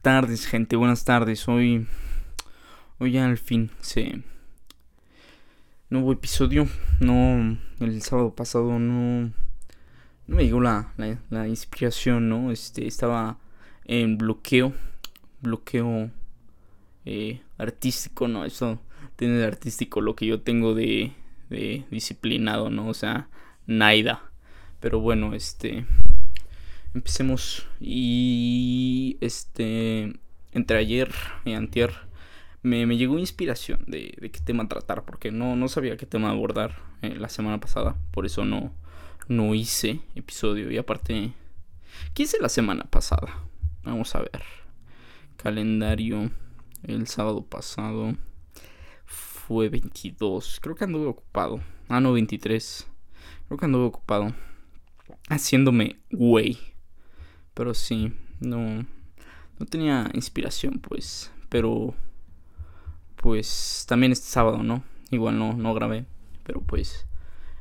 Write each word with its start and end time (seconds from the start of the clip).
tardes, 0.00 0.46
gente. 0.46 0.76
Buenas 0.76 1.04
tardes. 1.04 1.46
Hoy. 1.48 1.86
Hoy 2.98 3.12
ya 3.12 3.26
al 3.26 3.38
fin 3.38 3.70
se. 3.80 4.22
Nuevo 5.88 6.12
episodio. 6.12 6.66
No. 7.00 7.58
El 7.80 8.02
sábado 8.02 8.34
pasado 8.34 8.78
no. 8.78 9.32
No 10.26 10.36
me 10.36 10.44
llegó 10.44 10.60
la, 10.60 10.92
la, 10.96 11.48
inspiración, 11.48 12.28
¿no? 12.28 12.50
Este. 12.50 12.86
Estaba 12.86 13.38
en 13.84 14.16
bloqueo. 14.16 14.72
Bloqueo. 15.40 16.10
Eh, 17.04 17.40
artístico, 17.58 18.28
¿no? 18.28 18.44
Eso 18.44 18.78
tiene 19.16 19.42
artístico 19.44 20.00
lo 20.00 20.16
que 20.16 20.26
yo 20.26 20.40
tengo 20.40 20.74
de. 20.74 21.12
De 21.50 21.84
disciplinado, 21.90 22.70
¿no? 22.70 22.88
O 22.88 22.94
sea, 22.94 23.28
naida. 23.66 24.22
Pero 24.78 25.00
bueno, 25.00 25.34
este 25.34 25.84
empecemos. 26.94 27.66
Y 27.80 29.18
este, 29.20 30.12
entre 30.52 30.78
ayer 30.78 31.12
y 31.44 31.52
antier, 31.52 31.92
me, 32.62 32.86
me 32.86 32.96
llegó 32.96 33.18
inspiración 33.18 33.84
de, 33.86 34.16
de, 34.20 34.30
qué 34.30 34.40
tema 34.40 34.68
tratar, 34.68 35.04
porque 35.04 35.30
no, 35.30 35.56
no 35.56 35.68
sabía 35.68 35.96
qué 35.96 36.06
tema 36.06 36.30
abordar 36.30 36.76
eh, 37.02 37.14
la 37.16 37.28
semana 37.28 37.58
pasada, 37.60 37.96
por 38.10 38.26
eso 38.26 38.44
no, 38.44 38.72
no 39.28 39.54
hice 39.54 40.00
episodio. 40.14 40.70
Y 40.70 40.78
aparte, 40.78 41.32
¿qué 42.14 42.24
hice 42.24 42.38
la 42.40 42.48
semana 42.48 42.84
pasada? 42.84 43.44
Vamos 43.82 44.14
a 44.14 44.20
ver. 44.20 44.42
Calendario, 45.36 46.30
el 46.82 47.06
sábado 47.06 47.42
pasado 47.42 48.14
fue 49.06 49.68
22. 49.68 50.60
Creo 50.60 50.74
que 50.74 50.84
anduve 50.84 51.06
ocupado. 51.06 51.60
Ah, 51.88 52.00
no, 52.00 52.12
23. 52.12 52.86
Creo 53.46 53.58
que 53.58 53.64
anduve 53.64 53.84
ocupado. 53.84 54.34
Haciéndome 55.28 55.98
güey. 56.10 56.58
Pero 57.60 57.74
sí, 57.74 58.14
no, 58.40 58.86
no 59.58 59.66
tenía 59.66 60.10
inspiración, 60.14 60.78
pues. 60.78 61.30
Pero, 61.50 61.94
pues, 63.16 63.84
también 63.86 64.12
este 64.12 64.28
sábado, 64.28 64.62
¿no? 64.62 64.82
Igual 65.10 65.38
no, 65.38 65.52
no 65.52 65.74
grabé. 65.74 66.06
Pero 66.42 66.62
pues, 66.62 67.06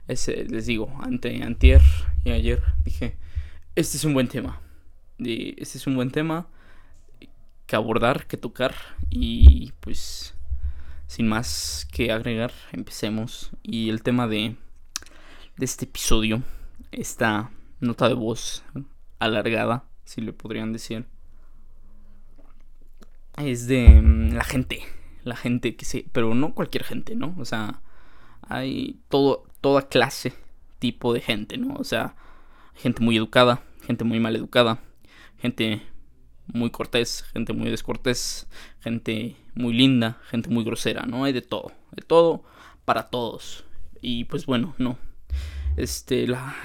ese, 0.08 0.46
les 0.46 0.68
digo, 0.68 0.90
ante, 1.02 1.44
antier 1.44 1.82
y 2.24 2.32
ayer 2.32 2.64
dije, 2.86 3.18
este 3.76 3.98
es 3.98 4.06
un 4.06 4.14
buen 4.14 4.30
tema. 4.30 4.62
este 5.18 5.78
es 5.78 5.86
un 5.86 5.96
buen 5.96 6.12
tema 6.12 6.48
que 7.66 7.76
abordar, 7.76 8.26
que 8.26 8.38
tocar. 8.38 8.76
Y 9.10 9.74
pues, 9.82 10.34
sin 11.08 11.28
más 11.28 11.86
que 11.92 12.14
agregar, 12.14 12.54
empecemos. 12.72 13.52
Y 13.64 13.90
el 13.90 14.02
tema 14.02 14.30
de, 14.30 14.56
de 15.58 15.66
este 15.66 15.84
episodio, 15.84 16.42
esta 16.90 17.52
nota 17.82 18.08
de 18.08 18.14
voz 18.14 18.64
alargada, 19.20 19.89
si 20.10 20.22
le 20.22 20.34
podrían 20.34 20.74
decir. 20.74 21.06
Es 23.38 23.68
de 23.68 24.02
mm, 24.02 24.34
la 24.34 24.44
gente, 24.44 24.82
la 25.24 25.36
gente 25.36 25.76
que 25.76 25.86
se, 25.86 26.06
pero 26.12 26.34
no 26.34 26.56
cualquier 26.56 26.84
gente, 26.84 27.16
¿no? 27.16 27.36
O 27.38 27.46
sea, 27.46 27.82
hay 28.42 29.00
todo, 29.08 29.44
toda 29.62 29.88
clase, 29.88 30.34
tipo 30.80 31.14
de 31.14 31.22
gente, 31.22 31.60
¿no? 31.60 31.76
O 31.76 31.84
sea, 31.84 32.16
gente 32.74 33.04
muy 33.04 33.18
educada, 33.18 33.62
gente 33.86 34.04
muy 34.04 34.20
mal 34.20 34.36
educada, 34.36 34.80
gente 35.38 35.84
muy 36.48 36.72
cortés, 36.72 37.24
gente 37.32 37.54
muy 37.54 37.70
descortés, 37.70 38.48
gente 38.80 39.36
muy 39.54 39.74
linda, 39.74 40.18
gente 40.32 40.50
muy 40.50 40.64
grosera, 40.64 41.04
¿no? 41.06 41.24
Hay 41.24 41.34
de 41.34 41.44
todo, 41.44 41.72
de 41.92 42.02
todo 42.02 42.44
para 42.84 43.10
todos. 43.12 43.64
Y 44.02 44.24
pues 44.24 44.48
bueno, 44.48 44.74
no. 44.80 44.98
Este, 45.78 46.26
la, 46.26 46.56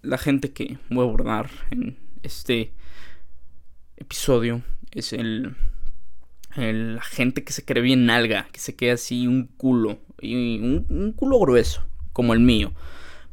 la 0.00 0.16
gente 0.16 0.52
que 0.52 0.78
voy 0.88 1.04
a 1.04 1.08
abordar 1.08 1.50
en 1.70 2.07
este 2.22 2.72
episodio 3.96 4.62
es 4.92 5.12
el, 5.12 5.56
la 6.56 7.02
gente 7.02 7.44
que 7.44 7.52
se 7.52 7.64
cree 7.64 7.82
bien 7.82 8.06
nalga, 8.06 8.48
que 8.52 8.60
se 8.60 8.74
queda 8.74 8.94
así 8.94 9.26
un 9.26 9.46
culo, 9.46 9.98
y 10.20 10.58
un, 10.60 11.12
culo 11.16 11.38
grueso, 11.38 11.86
como 12.12 12.32
el 12.32 12.40
mío, 12.40 12.72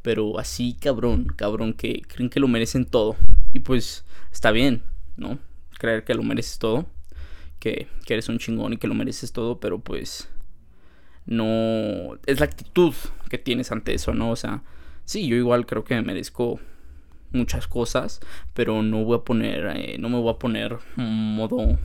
pero 0.01 0.39
así 0.39 0.77
cabrón, 0.79 1.25
cabrón, 1.35 1.73
que 1.73 2.01
creen 2.07 2.29
que 2.29 2.39
lo 2.39 2.47
merecen 2.47 2.85
todo. 2.85 3.15
Y 3.53 3.59
pues 3.59 4.05
está 4.31 4.51
bien, 4.51 4.83
¿no? 5.15 5.39
Creer 5.79 6.03
que 6.03 6.13
lo 6.13 6.23
mereces 6.23 6.59
todo, 6.59 6.85
que, 7.59 7.87
que 8.05 8.13
eres 8.13 8.29
un 8.29 8.37
chingón 8.37 8.73
y 8.73 8.77
que 8.77 8.87
lo 8.87 8.93
mereces 8.93 9.31
todo, 9.31 9.59
pero 9.59 9.79
pues 9.79 10.29
no 11.25 12.17
es 12.25 12.39
la 12.39 12.45
actitud 12.45 12.93
que 13.29 13.37
tienes 13.37 13.71
ante 13.71 13.93
eso, 13.93 14.13
¿no? 14.13 14.31
O 14.31 14.35
sea, 14.35 14.63
sí, 15.05 15.27
yo 15.27 15.35
igual 15.35 15.65
creo 15.65 15.83
que 15.83 15.99
merezco 16.01 16.59
muchas 17.35 17.67
cosas, 17.67 18.19
pero 18.53 18.81
no 18.81 19.03
voy 19.03 19.17
a 19.17 19.21
poner, 19.21 19.71
eh, 19.75 19.97
no 19.99 20.09
me 20.09 20.19
voy 20.19 20.33
a 20.33 20.39
poner 20.39 20.77
modo 20.95 21.77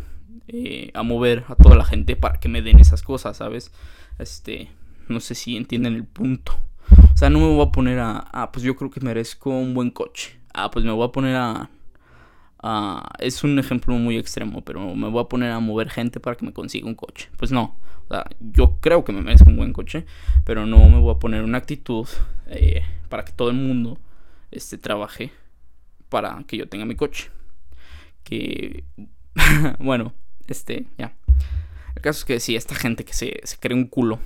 eh, 0.49 0.91
a 0.95 1.03
mover 1.03 1.45
a 1.49 1.55
toda 1.55 1.77
la 1.77 1.85
gente 1.85 2.17
para 2.17 2.41
que 2.41 2.49
me 2.49 2.63
den 2.63 2.81
esas 2.81 3.03
cosas, 3.03 3.37
¿sabes? 3.37 3.73
Este, 4.19 4.71
no 5.09 5.21
sé 5.21 5.35
si 5.35 5.57
entienden 5.57 5.95
el 5.95 6.05
punto. 6.05 6.59
O 7.13 7.17
sea, 7.17 7.31
no 7.31 7.39
me 7.39 7.47
voy 7.47 7.67
a 7.67 7.71
poner 7.71 7.99
a, 8.01 8.51
pues 8.53 8.65
yo 8.65 8.75
creo 8.75 8.91
que 8.91 9.01
merezco 9.01 9.51
un 9.51 9.75
buen 9.75 9.91
coche. 9.91 10.41
Ah, 10.53 10.71
pues 10.71 10.85
me 10.85 10.91
voy 10.91 11.07
a 11.07 11.13
poner 11.13 11.37
a, 11.37 11.71
a, 12.63 13.13
es 13.19 13.45
un 13.45 13.59
ejemplo 13.59 13.95
muy 13.95 14.17
extremo, 14.17 14.63
pero 14.65 14.95
me 14.95 15.09
voy 15.09 15.23
a 15.23 15.29
poner 15.29 15.53
a 15.53 15.61
mover 15.61 15.91
gente 15.91 16.19
para 16.19 16.37
que 16.37 16.45
me 16.45 16.53
consiga 16.53 16.89
un 16.89 16.95
coche. 16.95 17.29
Pues 17.37 17.53
no, 17.53 17.77
o 18.09 18.09
sea, 18.15 18.27
yo 18.41 18.79
creo 18.81 19.05
que 19.05 19.13
me 19.13 19.23
merezco 19.23 19.51
un 19.51 19.57
buen 19.57 19.73
coche, 19.73 20.05
pero 20.45 20.67
no 20.67 20.89
me 20.89 20.99
voy 20.99 21.15
a 21.15 21.19
poner 21.19 21.45
una 21.45 21.59
actitud 21.59 22.09
eh, 22.47 22.83
para 23.09 23.25
que 23.25 23.33
todo 23.33 23.51
el 23.51 23.57
mundo 23.57 23.99
este, 24.51 24.79
trabaje 24.79 25.33
para 26.11 26.45
que 26.47 26.59
yo 26.59 26.69
tenga 26.69 26.85
mi 26.85 26.97
coche. 26.97 27.31
Que, 28.23 28.85
bueno, 29.79 30.13
este, 30.47 30.87
ya. 30.99 31.17
El 31.97 32.03
caso 32.03 32.19
es 32.19 32.25
que 32.27 32.41
sí, 32.41 32.57
esta 32.57 32.75
gente 32.75 33.05
que 33.05 33.15
se, 33.15 33.41
se 33.45 33.57
cree 33.59 33.77
un 33.77 33.87
culo, 33.87 34.19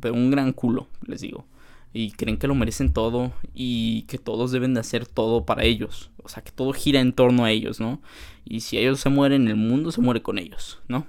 pero 0.00 0.12
un 0.12 0.30
gran 0.30 0.52
culo, 0.52 0.88
les 1.06 1.22
digo. 1.22 1.46
Y 1.92 2.10
creen 2.10 2.38
que 2.38 2.48
lo 2.48 2.56
merecen 2.56 2.92
todo 2.92 3.32
y 3.54 4.02
que 4.02 4.18
todos 4.18 4.50
deben 4.50 4.74
de 4.74 4.80
hacer 4.80 5.06
todo 5.06 5.46
para 5.46 5.62
ellos. 5.62 6.10
O 6.22 6.28
sea, 6.28 6.42
que 6.42 6.50
todo 6.50 6.72
gira 6.72 7.00
en 7.00 7.12
torno 7.12 7.44
a 7.44 7.52
ellos, 7.52 7.78
¿no? 7.78 8.02
Y 8.44 8.60
si 8.60 8.78
ellos 8.78 8.98
se 9.00 9.10
mueren, 9.10 9.46
el 9.46 9.56
mundo 9.56 9.92
se 9.92 10.00
muere 10.00 10.20
con 10.20 10.38
ellos, 10.38 10.82
¿no? 10.88 11.06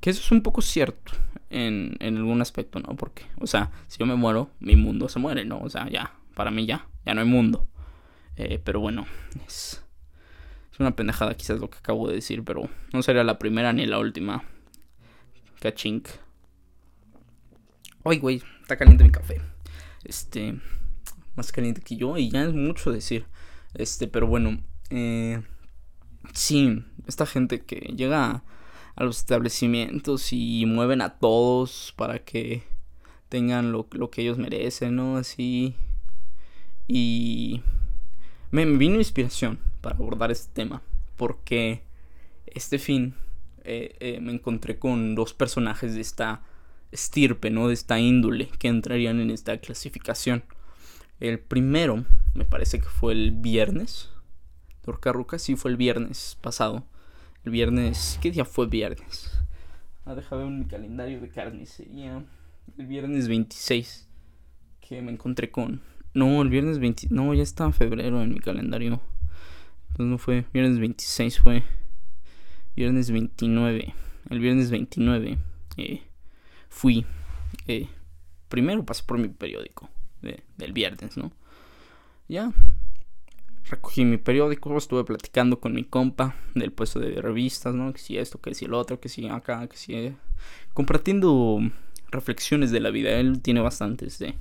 Que 0.00 0.10
eso 0.10 0.20
es 0.20 0.30
un 0.30 0.42
poco 0.42 0.62
cierto 0.62 1.12
en, 1.50 1.96
en 1.98 2.16
algún 2.16 2.40
aspecto, 2.40 2.78
¿no? 2.78 2.94
Porque, 2.94 3.24
o 3.40 3.48
sea, 3.48 3.72
si 3.88 3.98
yo 3.98 4.06
me 4.06 4.14
muero, 4.14 4.50
mi 4.60 4.76
mundo 4.76 5.08
se 5.08 5.18
muere, 5.18 5.44
¿no? 5.44 5.58
O 5.58 5.68
sea, 5.68 5.88
ya, 5.90 6.14
para 6.34 6.52
mí 6.52 6.66
ya, 6.66 6.86
ya 7.04 7.14
no 7.14 7.20
hay 7.20 7.26
mundo. 7.26 7.66
Eh, 8.42 8.58
pero 8.64 8.80
bueno, 8.80 9.06
es, 9.46 9.82
es 10.72 10.80
una 10.80 10.96
pendejada 10.96 11.34
quizás 11.34 11.60
lo 11.60 11.68
que 11.68 11.76
acabo 11.76 12.08
de 12.08 12.14
decir, 12.14 12.42
pero 12.42 12.70
no 12.90 13.02
sería 13.02 13.22
la 13.22 13.38
primera 13.38 13.74
ni 13.74 13.84
la 13.84 13.98
última. 13.98 14.44
Cachink. 15.60 16.08
Ay, 18.02 18.18
güey, 18.18 18.42
está 18.62 18.78
caliente 18.78 19.04
mi 19.04 19.10
café. 19.10 19.42
Este, 20.04 20.58
más 21.36 21.52
caliente 21.52 21.82
que 21.82 21.96
yo 21.96 22.16
y 22.16 22.30
ya 22.30 22.44
es 22.44 22.54
mucho 22.54 22.90
decir. 22.90 23.26
Este, 23.74 24.08
pero 24.08 24.26
bueno, 24.26 24.58
eh, 24.88 25.42
sí, 26.32 26.82
esta 27.06 27.26
gente 27.26 27.60
que 27.60 27.92
llega 27.94 28.42
a, 28.96 29.04
los 29.04 29.18
establecimientos 29.18 30.32
y 30.32 30.64
mueven 30.64 31.02
a 31.02 31.18
todos 31.18 31.92
para 31.94 32.20
que 32.24 32.62
tengan 33.28 33.70
lo, 33.70 33.86
lo 33.92 34.08
que 34.08 34.22
ellos 34.22 34.38
merecen, 34.38 34.96
¿no? 34.96 35.18
Así. 35.18 35.74
Y 36.88 37.62
me, 38.50 38.64
vino 38.64 38.96
inspiración 38.96 39.58
para 39.80 39.96
abordar 39.96 40.30
este 40.30 40.52
tema, 40.52 40.82
porque 41.16 41.82
este 42.46 42.78
fin 42.78 43.14
eh, 43.64 43.96
eh, 44.00 44.20
me 44.20 44.32
encontré 44.32 44.78
con 44.78 45.14
dos 45.14 45.34
personajes 45.34 45.94
de 45.94 46.00
esta 46.00 46.42
estirpe, 46.90 47.50
¿no? 47.50 47.68
De 47.68 47.74
esta 47.74 47.98
índole 47.98 48.48
que 48.58 48.68
entrarían 48.68 49.20
en 49.20 49.30
esta 49.30 49.58
clasificación. 49.58 50.42
El 51.20 51.38
primero, 51.38 52.04
me 52.34 52.44
parece 52.44 52.80
que 52.80 52.88
fue 52.88 53.12
el 53.12 53.30
viernes. 53.32 54.10
Torca 54.82 55.12
Ruca, 55.12 55.38
sí 55.38 55.56
fue 55.56 55.70
el 55.70 55.76
viernes 55.76 56.38
pasado. 56.40 56.84
El 57.44 57.52
viernes. 57.52 58.18
¿Qué 58.20 58.30
día 58.30 58.44
fue 58.44 58.66
viernes? 58.66 59.30
Ah, 60.04 60.14
déjame 60.14 60.44
ver 60.44 60.52
mi 60.52 60.64
calendario 60.64 61.20
de 61.20 61.28
carnicería. 61.28 62.24
El 62.76 62.86
viernes 62.86 63.28
26. 63.28 64.08
Que 64.80 65.02
me 65.02 65.12
encontré 65.12 65.50
con 65.50 65.82
no, 66.12 66.42
el 66.42 66.48
viernes 66.48 66.78
20. 66.78 67.08
No, 67.10 67.32
ya 67.34 67.42
está 67.42 67.70
febrero 67.72 68.22
en 68.22 68.30
mi 68.30 68.40
calendario. 68.40 69.00
Entonces 69.90 70.06
no 70.06 70.18
fue. 70.18 70.44
Viernes 70.52 70.78
26 70.78 71.38
fue. 71.38 71.62
Viernes 72.74 73.10
29. 73.10 73.94
El 74.30 74.38
viernes 74.40 74.70
29 74.70 75.38
eh, 75.76 76.02
fui. 76.68 77.06
Eh, 77.66 77.88
primero 78.48 78.84
pasé 78.84 79.02
por 79.04 79.18
mi 79.18 79.28
periódico 79.28 79.88
del 80.56 80.72
viernes, 80.72 81.16
¿no? 81.16 81.32
Ya. 82.28 82.52
Recogí 83.64 84.04
mi 84.04 84.16
periódico, 84.16 84.76
estuve 84.76 85.04
platicando 85.04 85.60
con 85.60 85.74
mi 85.74 85.84
compa 85.84 86.34
del 86.54 86.72
puesto 86.72 86.98
de 86.98 87.20
revistas, 87.22 87.74
¿no? 87.74 87.92
Que 87.92 88.00
si 88.00 88.18
esto, 88.18 88.40
que 88.40 88.54
si 88.54 88.64
el 88.64 88.74
otro, 88.74 88.98
que 89.00 89.08
si 89.08 89.28
acá, 89.28 89.66
que 89.68 89.76
si. 89.76 89.94
Eh, 89.94 90.16
compartiendo 90.74 91.60
reflexiones 92.10 92.70
de 92.70 92.80
la 92.80 92.90
vida. 92.90 93.10
Él 93.12 93.40
tiene 93.40 93.60
bastantes, 93.60 94.18
de, 94.18 94.34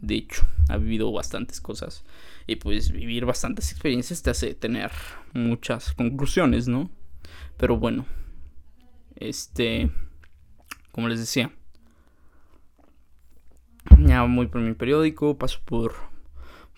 de 0.00 0.14
hecho, 0.14 0.46
ha 0.68 0.76
vivido 0.76 1.12
bastantes 1.12 1.60
cosas. 1.60 2.04
Y 2.46 2.56
pues 2.56 2.90
vivir 2.90 3.24
bastantes 3.24 3.72
experiencias 3.72 4.22
te 4.22 4.30
hace 4.30 4.54
tener 4.54 4.92
muchas 5.34 5.92
conclusiones, 5.92 6.68
¿no? 6.68 6.90
Pero 7.56 7.78
bueno, 7.78 8.06
este, 9.16 9.90
como 10.92 11.08
les 11.08 11.18
decía, 11.18 11.50
ya 13.98 14.22
voy 14.22 14.46
por 14.46 14.60
mi 14.60 14.74
periódico, 14.74 15.38
paso 15.38 15.60
por, 15.64 15.94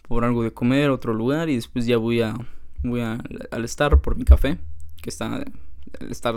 por 0.06 0.24
algo 0.24 0.42
de 0.42 0.52
comer, 0.52 0.90
otro 0.90 1.14
lugar 1.14 1.48
y 1.48 1.56
después 1.56 1.86
ya 1.86 1.96
voy 1.96 2.22
a, 2.22 2.34
voy 2.82 3.00
al 3.00 3.64
estar 3.64 4.00
por 4.00 4.16
mi 4.16 4.24
café, 4.24 4.58
que 5.02 5.10
está, 5.10 5.44
el 6.00 6.10
estar 6.10 6.34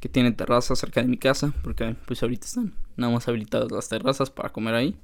que 0.00 0.08
tiene 0.08 0.32
terraza 0.32 0.76
cerca 0.76 1.00
de 1.02 1.08
mi 1.08 1.18
casa, 1.18 1.52
porque 1.62 1.96
pues 2.06 2.22
ahorita 2.22 2.46
están 2.46 2.74
nada 2.96 3.12
más 3.12 3.28
habilitadas 3.28 3.70
las 3.70 3.88
terrazas 3.88 4.30
para 4.30 4.50
comer 4.50 4.74
ahí. 4.74 4.96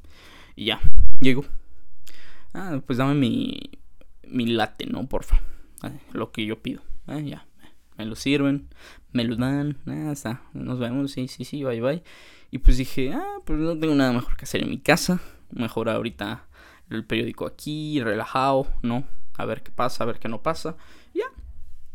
Y 0.57 0.67
ya, 0.67 0.81
llego. 1.21 1.45
Ah, 2.53 2.81
pues 2.87 2.99
dame 2.99 3.15
mi, 3.15 3.71
mi 4.27 4.47
latte, 4.47 4.87
¿no? 4.87 5.07
Porfa. 5.09 5.41
lo 6.13 6.33
que 6.33 6.45
yo 6.45 6.61
pido. 6.61 6.83
Ah, 7.07 7.21
ya, 7.21 7.47
me 7.97 8.05
lo 8.05 8.17
sirven, 8.17 8.69
me 9.13 9.25
lo 9.25 9.37
dan, 9.37 9.79
ah, 9.87 10.13
está, 10.13 10.43
nos 10.53 10.79
vemos, 10.79 11.13
sí, 11.13 11.29
sí, 11.29 11.45
sí, 11.45 11.65
bye, 11.65 11.81
bye. 11.81 12.03
Y 12.51 12.59
pues 12.59 12.77
dije, 12.77 13.13
ah, 13.13 13.39
pues 13.45 13.59
no 13.59 13.79
tengo 13.79 13.95
nada 13.95 14.13
mejor 14.13 14.37
que 14.37 14.45
hacer 14.45 14.63
en 14.63 14.71
mi 14.71 14.79
casa, 14.79 15.21
mejor 15.51 15.89
ahorita 15.89 16.47
el 16.91 17.05
periódico 17.05 17.47
aquí, 17.47 18.01
relajado, 18.03 18.67
¿no? 18.83 19.05
A 19.37 19.45
ver 19.45 19.63
qué 19.63 19.71
pasa, 19.71 20.05
a 20.05 20.07
ver 20.07 20.19
qué 20.19 20.29
no 20.29 20.43
pasa. 20.43 20.77
Ya, 21.15 21.27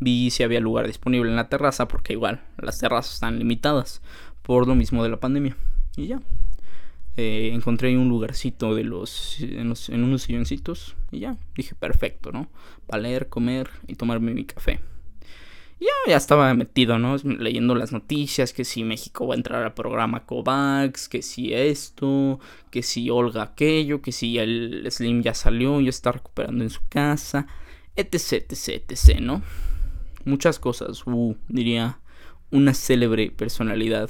vi 0.06 0.30
si 0.30 0.44
había 0.44 0.60
lugar 0.60 0.88
disponible 0.88 1.30
en 1.30 1.36
la 1.36 1.50
terraza, 1.50 1.88
porque 1.88 2.14
igual 2.14 2.42
las 2.58 2.80
terrazas 2.80 3.16
están 3.16 3.40
limitadas 3.40 4.02
por 4.44 4.68
lo 4.68 4.76
mismo 4.76 5.04
de 5.04 5.10
la 5.10 5.20
pandemia. 5.20 5.58
Y 5.98 6.08
ya, 6.08 6.22
eh, 7.18 7.52
encontré 7.54 7.98
un 7.98 8.08
lugarcito 8.08 8.76
de 8.76 8.84
los 8.84 9.40
en, 9.42 9.74
en, 9.90 10.04
unos 10.04 10.22
silloncitos 10.22 10.96
y 11.12 11.20
ya, 11.20 11.38
dije 11.56 11.76
perfecto, 11.76 12.32
¿no? 12.32 12.48
Para 12.88 13.02
leer, 13.04 13.30
comer 13.30 13.70
y 13.88 13.96
tomarme 13.96 14.34
mi 14.34 14.46
café 14.46 14.80
ya, 15.80 15.92
ya 16.08 16.18
estaba 16.18 16.54
metido, 16.54 17.00
¿no? 17.00 17.18
Leyendo 17.18 17.76
las 17.76 17.92
noticias, 17.92 18.54
que 18.54 18.64
si 18.64 18.84
México 18.84 19.28
va 19.28 19.36
a 19.36 19.38
entrar 19.38 19.64
al 19.64 19.74
programa 19.74 20.26
COVAX, 20.26 21.10
que 21.10 21.22
si 21.22 21.54
esto, 21.54 22.40
que 22.72 22.82
si 22.82 23.10
Olga 23.10 23.44
aquello, 23.44 24.02
que 24.02 24.12
si 24.12 24.38
el 24.38 24.86
Slim 24.90 25.22
ya 25.22 25.34
salió 25.34 25.82
y 25.82 25.90
está 25.90 26.14
recuperando 26.14 26.64
en 26.64 26.70
su 26.70 26.82
casa, 26.90 27.48
etc, 27.96 28.46
etc, 28.50 28.84
etc, 28.90 29.20
¿no? 29.20 29.42
Muchas 30.26 30.60
cosas, 30.60 31.04
diría 31.48 32.00
una 32.52 32.74
célebre 32.74 33.32
personalidad 33.32 34.10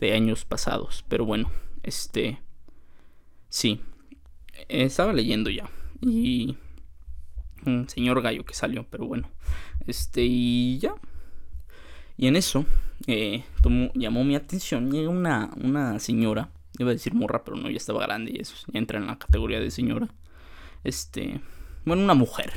de 0.00 0.12
años 0.12 0.44
pasados, 0.44 1.04
pero 1.08 1.24
bueno, 1.24 1.50
este, 1.82 2.40
sí, 3.48 3.80
estaba 4.68 5.12
leyendo 5.12 5.50
ya 5.50 5.68
y 6.00 6.56
un 7.66 7.88
señor 7.88 8.22
gallo 8.22 8.44
que 8.44 8.54
salió, 8.54 8.86
pero 8.88 9.06
bueno. 9.06 9.30
Este, 9.86 10.22
y 10.24 10.78
ya. 10.78 10.94
Y 12.16 12.26
en 12.26 12.36
eso, 12.36 12.64
eh, 13.06 13.44
llamó 13.94 14.24
mi 14.24 14.34
atención. 14.34 14.90
Llega 14.90 15.08
una, 15.08 15.50
una 15.56 15.98
señora, 15.98 16.50
iba 16.78 16.90
a 16.90 16.94
decir 16.94 17.14
morra, 17.14 17.44
pero 17.44 17.56
no, 17.56 17.70
ya 17.70 17.76
estaba 17.76 18.02
grande 18.02 18.32
y 18.34 18.40
eso 18.40 18.54
entra 18.72 18.98
en 18.98 19.06
la 19.06 19.18
categoría 19.18 19.60
de 19.60 19.70
señora. 19.70 20.08
Este, 20.84 21.40
bueno, 21.84 22.02
una 22.02 22.14
mujer. 22.14 22.52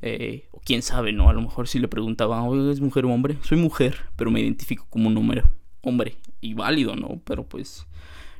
Eh, 0.00 0.48
o 0.52 0.60
quién 0.60 0.82
sabe, 0.82 1.12
¿no? 1.12 1.28
A 1.28 1.32
lo 1.32 1.40
mejor 1.40 1.68
si 1.68 1.78
le 1.78 1.88
preguntaba, 1.88 2.42
oye, 2.42 2.70
¿es 2.70 2.80
mujer 2.80 3.04
o 3.04 3.12
hombre? 3.12 3.38
Soy 3.42 3.58
mujer, 3.58 4.06
pero 4.16 4.30
me 4.30 4.40
identifico 4.40 4.86
como 4.90 5.08
un 5.08 5.16
hombre, 5.16 5.42
hombre, 5.82 6.16
y 6.40 6.54
válido, 6.54 6.94
¿no? 6.96 7.20
Pero 7.24 7.44
pues, 7.44 7.86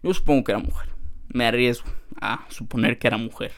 yo 0.03 0.15
supongo 0.15 0.45
que 0.45 0.53
era 0.53 0.61
mujer. 0.61 0.91
Me 1.29 1.47
arriesgo 1.47 1.89
a 2.21 2.47
suponer 2.49 2.99
que 2.99 3.07
era 3.07 3.19
mujer 3.19 3.53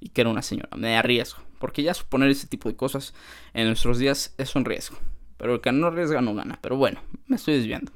y 0.00 0.08
que 0.10 0.20
era 0.20 0.30
una 0.30 0.42
señora. 0.42 0.70
Me 0.76 0.96
arriesgo. 0.96 1.40
Porque 1.58 1.82
ya 1.82 1.94
suponer 1.94 2.28
ese 2.30 2.46
tipo 2.46 2.68
de 2.68 2.76
cosas 2.76 3.14
en 3.54 3.66
nuestros 3.66 3.98
días 3.98 4.34
es 4.38 4.54
un 4.54 4.64
riesgo. 4.64 4.98
Pero 5.36 5.54
el 5.54 5.60
que 5.60 5.72
no 5.72 5.86
arriesga 5.86 6.20
no 6.20 6.34
gana. 6.34 6.58
Pero 6.62 6.76
bueno, 6.76 7.00
me 7.26 7.36
estoy 7.36 7.54
desviando. 7.54 7.92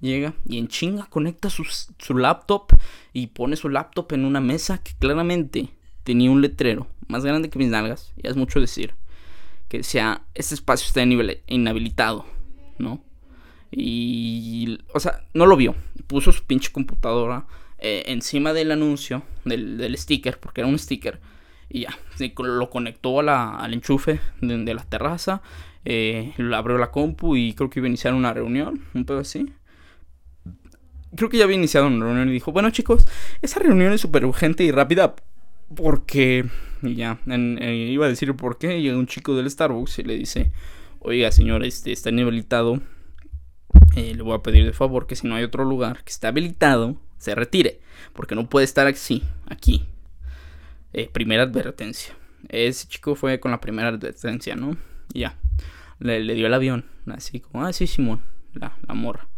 Llega 0.00 0.34
y 0.46 0.58
en 0.58 0.68
chinga 0.68 1.06
conecta 1.06 1.50
su, 1.50 1.64
su 1.64 2.16
laptop 2.16 2.72
y 3.12 3.28
pone 3.28 3.56
su 3.56 3.68
laptop 3.68 4.12
en 4.12 4.24
una 4.24 4.40
mesa 4.40 4.82
que 4.82 4.92
claramente 4.98 5.70
tenía 6.08 6.30
un 6.30 6.40
letrero 6.40 6.88
más 7.06 7.24
grande 7.24 7.50
que 7.50 7.58
mis 7.58 7.68
nalgas. 7.68 8.12
Ya 8.16 8.30
es 8.30 8.36
mucho 8.36 8.60
decir. 8.60 8.94
Que 9.68 9.78
decía, 9.78 10.22
este 10.34 10.54
espacio 10.54 10.86
está 10.86 11.02
inhabilitado, 11.46 12.24
¿no? 12.78 13.04
Y, 13.70 14.78
o 14.94 15.00
sea, 15.00 15.24
no 15.34 15.44
lo 15.44 15.56
vio. 15.56 15.74
Puso 16.06 16.32
su 16.32 16.42
pinche 16.44 16.72
computadora 16.72 17.46
eh, 17.78 18.04
encima 18.06 18.54
del 18.54 18.72
anuncio, 18.72 19.22
del, 19.44 19.76
del 19.76 19.98
sticker, 19.98 20.40
porque 20.40 20.62
era 20.62 20.68
un 20.68 20.78
sticker 20.78 21.20
y 21.70 21.82
ya, 21.82 21.98
lo 22.38 22.70
conectó 22.70 23.20
al 23.20 23.74
enchufe 23.74 24.20
de, 24.40 24.74
la 24.74 24.84
terraza, 24.84 25.42
eh, 25.84 26.32
abrió 26.54 26.78
la 26.78 26.90
compu 26.90 27.36
y 27.36 27.52
creo 27.54 27.68
que 27.68 27.80
iba 27.80 27.86
a 27.86 27.88
iniciar 27.88 28.14
una 28.14 28.32
reunión, 28.32 28.84
un 28.94 29.04
pedo 29.04 29.18
así. 29.18 29.52
Creo 31.14 31.28
que 31.28 31.38
ya 31.38 31.44
había 31.44 31.56
iniciado 31.56 31.86
una 31.86 32.04
reunión 32.04 32.28
y 32.28 32.32
dijo, 32.32 32.52
bueno 32.52 32.70
chicos, 32.70 33.06
esa 33.42 33.60
reunión 33.60 33.92
es 33.92 34.00
súper 34.00 34.24
urgente 34.24 34.64
y 34.64 34.70
rápida 34.70 35.14
porque... 35.74 36.46
Ya, 36.80 37.18
eh, 37.26 37.88
iba 37.90 38.06
a 38.06 38.08
decir 38.08 38.34
por 38.36 38.56
qué, 38.56 38.80
llega 38.80 38.96
un 38.96 39.08
chico 39.08 39.34
del 39.34 39.50
Starbucks 39.50 39.98
y 39.98 40.04
le 40.04 40.16
dice, 40.16 40.52
oiga 41.00 41.32
señor, 41.32 41.64
este 41.64 41.90
está 41.90 42.10
inhabilitado, 42.10 42.80
eh, 43.96 44.14
le 44.14 44.22
voy 44.22 44.34
a 44.34 44.44
pedir 44.44 44.64
de 44.64 44.72
favor 44.72 45.08
que 45.08 45.16
si 45.16 45.26
no 45.26 45.34
hay 45.34 45.42
otro 45.42 45.64
lugar 45.64 46.04
que 46.04 46.10
esté 46.10 46.28
habilitado, 46.28 47.00
se 47.16 47.34
retire, 47.34 47.80
porque 48.12 48.36
no 48.36 48.48
puede 48.48 48.64
estar 48.64 48.86
así, 48.86 49.24
aquí, 49.46 49.86
eh, 50.92 51.10
primera 51.12 51.42
advertencia. 51.42 52.14
Ese 52.48 52.86
chico 52.86 53.14
fue 53.14 53.40
con 53.40 53.50
la 53.50 53.60
primera 53.60 53.88
advertencia, 53.88 54.54
¿no? 54.54 54.76
Ya. 55.12 55.36
Le, 55.98 56.22
dio 56.34 56.46
el 56.46 56.54
avión. 56.54 56.84
Así 57.06 57.40
como, 57.40 57.64
ah, 57.64 57.72
sí, 57.72 57.86
Simón. 57.86 58.22
La, 58.54 58.76
la 58.86 58.94
morra. 58.94 59.28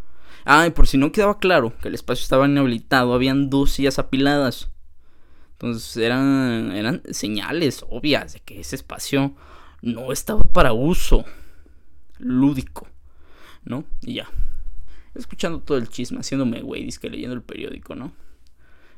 Ah, 0.45 0.67
y 0.67 0.71
por 0.71 0.87
si 0.87 0.97
no 0.97 1.11
quedaba 1.11 1.39
claro 1.39 1.73
que 1.81 1.87
el 1.87 1.95
espacio 1.95 2.23
estaba 2.23 2.47
inhabilitado, 2.47 3.13
habían 3.13 3.49
dos 3.49 3.71
sillas 3.71 3.99
apiladas. 3.99 4.71
Entonces 5.61 5.95
eran, 5.97 6.71
eran 6.71 7.03
señales 7.11 7.85
obvias 7.87 8.33
de 8.33 8.39
que 8.39 8.59
ese 8.59 8.75
espacio 8.75 9.35
no 9.83 10.11
estaba 10.11 10.41
para 10.41 10.73
uso 10.73 11.23
lúdico, 12.17 12.87
¿no? 13.63 13.83
Y 14.01 14.15
ya. 14.15 14.29
Escuchando 15.13 15.59
todo 15.59 15.77
el 15.77 15.87
chisme, 15.87 16.17
haciéndome 16.17 16.61
güey, 16.63 16.89
que 16.89 17.11
leyendo 17.11 17.35
el 17.35 17.43
periódico, 17.43 17.93
¿no? 17.93 18.11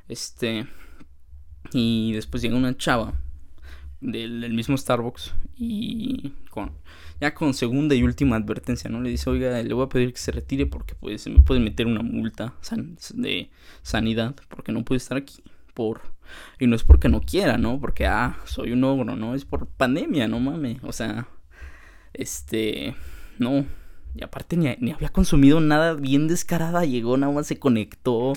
Este. 0.07 0.65
Y 1.73 2.13
después 2.13 2.41
llega 2.41 2.55
una 2.55 2.77
chava 2.77 3.13
del, 3.99 4.53
mismo 4.53 4.77
Starbucks 4.77 5.33
y 5.57 6.31
con 6.49 6.71
ya 7.19 7.33
con 7.33 7.53
segunda 7.53 7.93
y 7.93 8.03
última 8.03 8.37
advertencia, 8.37 8.89
¿no? 8.89 9.01
Le 9.01 9.09
dice, 9.09 9.29
oiga, 9.29 9.61
le 9.61 9.73
voy 9.73 9.85
a 9.85 9.89
pedir 9.89 10.13
que 10.13 10.19
se 10.19 10.31
retire 10.31 10.65
porque 10.65 10.95
pues 10.95 11.23
se 11.23 11.29
me 11.29 11.41
puede 11.41 11.59
meter 11.59 11.87
una 11.87 12.03
multa 12.03 12.53
de 13.15 13.49
sanidad 13.81 14.33
porque 14.47 14.71
no 14.71 14.85
puede 14.85 14.99
estar 14.99 15.17
aquí. 15.17 15.43
Por... 15.73 16.01
Y 16.59 16.67
no 16.67 16.75
es 16.75 16.83
porque 16.83 17.09
no 17.09 17.21
quiera, 17.21 17.57
¿no? 17.57 17.79
Porque, 17.79 18.07
ah, 18.07 18.37
soy 18.45 18.71
un 18.71 18.83
ogro, 18.83 19.15
¿no? 19.15 19.35
Es 19.35 19.45
por 19.45 19.67
pandemia, 19.67 20.27
no 20.27 20.39
mames. 20.39 20.77
O 20.83 20.91
sea, 20.91 21.27
este, 22.13 22.95
no. 23.39 23.65
Y 24.15 24.23
aparte 24.23 24.57
ni, 24.57 24.91
había 24.91 25.09
consumido 25.09 25.59
nada 25.59 25.93
bien 25.93 26.27
descarada. 26.27 26.85
Llegó, 26.85 27.17
nada 27.17 27.33
más 27.33 27.47
se 27.47 27.59
conectó. 27.59 28.33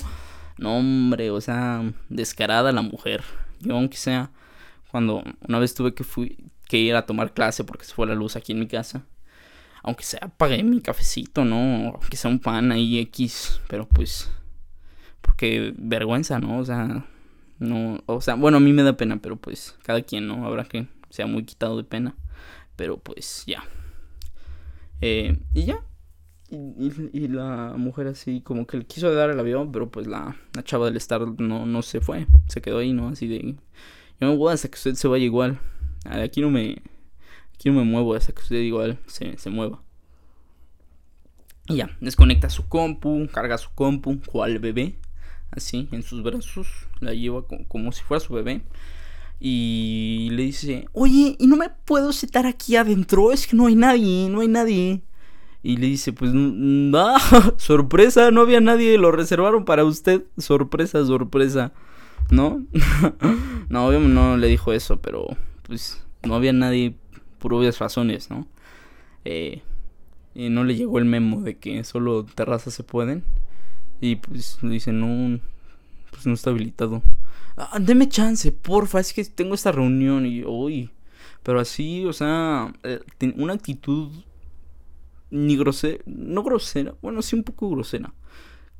No, 0.57 0.77
hombre, 0.77 1.29
o 1.31 1.39
sea, 1.39 1.83
descarada 2.09 2.71
la 2.71 2.81
mujer. 2.81 3.23
Yo, 3.59 3.75
aunque 3.75 3.97
sea, 3.97 4.31
cuando 4.91 5.23
una 5.47 5.59
vez 5.59 5.75
tuve 5.75 5.93
que, 5.93 6.03
fui, 6.03 6.37
que 6.67 6.77
ir 6.77 6.95
a 6.95 7.05
tomar 7.05 7.33
clase 7.33 7.63
porque 7.63 7.85
se 7.85 7.93
fue 7.93 8.07
la 8.07 8.15
luz 8.15 8.35
aquí 8.35 8.53
en 8.53 8.59
mi 8.59 8.67
casa. 8.67 9.05
Aunque 9.83 10.03
sea, 10.03 10.27
pagué 10.37 10.63
mi 10.63 10.81
cafecito, 10.81 11.45
¿no? 11.45 11.91
Aunque 11.93 12.17
sea 12.17 12.31
un 12.31 12.39
pan 12.39 12.71
ahí 12.71 12.99
X. 12.99 13.61
Pero 13.67 13.87
pues. 13.87 14.31
Porque 15.21 15.73
vergüenza, 15.77 16.39
¿no? 16.39 16.59
O 16.59 16.65
sea. 16.65 17.05
No. 17.59 18.03
O 18.05 18.21
sea, 18.21 18.35
bueno, 18.35 18.57
a 18.57 18.59
mí 18.59 18.73
me 18.73 18.83
da 18.83 18.97
pena, 18.97 19.21
pero 19.21 19.37
pues. 19.37 19.75
Cada 19.83 20.01
quien, 20.01 20.27
¿no? 20.27 20.45
Habrá 20.45 20.65
que 20.65 20.87
sea 21.09 21.27
muy 21.27 21.43
quitado 21.43 21.77
de 21.77 21.83
pena. 21.83 22.15
Pero 22.75 22.97
pues 22.97 23.43
ya. 23.45 23.63
Eh, 25.01 25.39
y 25.53 25.65
ya. 25.65 25.83
Y, 26.49 27.27
la 27.27 27.73
mujer 27.75 28.07
así 28.07 28.39
como 28.39 28.65
que 28.65 28.77
le 28.77 28.85
quiso 28.85 29.13
dar 29.13 29.29
el 29.29 29.39
avión, 29.39 29.71
pero 29.73 29.91
pues 29.91 30.07
la, 30.07 30.37
la 30.53 30.63
chava 30.63 30.85
del 30.85 30.95
estar 30.95 31.21
no, 31.41 31.65
no 31.65 31.81
se 31.81 31.99
fue, 31.99 32.25
se 32.47 32.61
quedó 32.61 32.77
ahí, 32.77 32.93
¿no? 32.93 33.09
Así 33.09 33.27
de, 33.27 33.57
yo 34.21 34.27
me 34.29 34.35
voy 34.37 34.53
hasta 34.53 34.69
que 34.69 34.75
usted 34.75 34.93
se 34.93 35.09
vaya 35.09 35.25
igual. 35.25 35.59
Aquí 36.05 36.39
no 36.39 36.49
me, 36.49 36.81
aquí 37.53 37.69
no 37.69 37.75
me 37.75 37.83
muevo 37.83 38.15
hasta 38.15 38.31
que 38.31 38.41
usted 38.41 38.61
igual 38.61 38.97
se, 39.07 39.37
se 39.37 39.49
mueva. 39.49 39.81
Y 41.67 41.75
ya, 41.75 41.89
desconecta 41.99 42.49
su 42.49 42.69
compu, 42.69 43.27
carga 43.27 43.57
su 43.57 43.69
compu, 43.71 44.21
cual 44.25 44.57
bebé, 44.59 44.95
así, 45.51 45.87
en 45.91 46.03
sus 46.03 46.23
brazos, 46.23 46.67
la 46.99 47.13
lleva 47.13 47.43
como, 47.67 47.91
si 47.91 48.03
fuera 48.03 48.19
su 48.19 48.33
bebé. 48.33 48.61
Y 49.39 50.29
le 50.31 50.43
dice, 50.43 50.87
oye, 50.93 51.35
¿y 51.39 51.47
no 51.47 51.57
me 51.57 51.69
puedo 51.85 52.11
sentar 52.13 52.45
aquí 52.47 52.75
adentro? 52.75 53.31
Es 53.31 53.47
que 53.47 53.55
no 53.55 53.67
hay 53.67 53.75
nadie, 53.75 54.29
no 54.29 54.41
hay 54.41 54.47
nadie. 54.47 55.03
Y 55.63 55.77
le 55.77 55.87
dice, 55.87 56.13
pues, 56.13 56.31
no, 56.33 57.15
sorpresa, 57.57 58.31
no 58.31 58.41
había 58.41 58.61
nadie, 58.61 58.97
lo 58.97 59.11
reservaron 59.11 59.65
para 59.65 59.83
usted. 59.85 60.23
Sorpresa, 60.37 61.05
sorpresa. 61.05 61.73
¿No? 62.31 62.65
no, 63.69 63.87
obviamente 63.87 64.13
no 64.13 64.37
le 64.37 64.47
dijo 64.47 64.73
eso, 64.73 64.99
pero 65.01 65.27
pues 65.63 66.03
no 66.23 66.35
había 66.35 66.53
nadie 66.53 66.95
por 67.39 67.53
obvias 67.53 67.79
razones, 67.79 68.29
¿no? 68.29 68.47
Eh, 69.25 69.61
Y 70.35 70.49
no 70.49 70.63
le 70.63 70.75
llegó 70.75 70.99
el 70.99 71.05
memo 71.05 71.41
de 71.41 71.57
que 71.57 71.83
solo 71.83 72.25
terrazas 72.25 72.73
se 72.73 72.83
pueden. 72.83 73.23
Y 73.99 74.17
pues 74.17 74.57
le 74.61 74.69
dice, 74.69 74.91
no, 74.91 75.39
pues 76.11 76.25
no 76.25 76.33
está 76.33 76.49
habilitado. 76.51 77.01
Ah, 77.55 77.79
deme 77.79 78.07
chance, 78.07 78.51
porfa, 78.51 78.99
es 78.99 79.13
que 79.13 79.25
tengo 79.25 79.55
esta 79.55 79.71
reunión 79.71 80.25
y 80.25 80.43
hoy. 80.45 80.91
Pero 81.43 81.59
así, 81.59 82.05
o 82.05 82.13
sea, 82.13 82.73
eh, 82.83 82.99
una 83.35 83.53
actitud 83.53 84.11
ni 85.29 85.57
grosera, 85.57 86.01
no 86.05 86.43
grosera, 86.43 86.93
bueno, 87.01 87.21
sí 87.21 87.35
un 87.35 87.43
poco 87.43 87.69
grosera. 87.69 88.13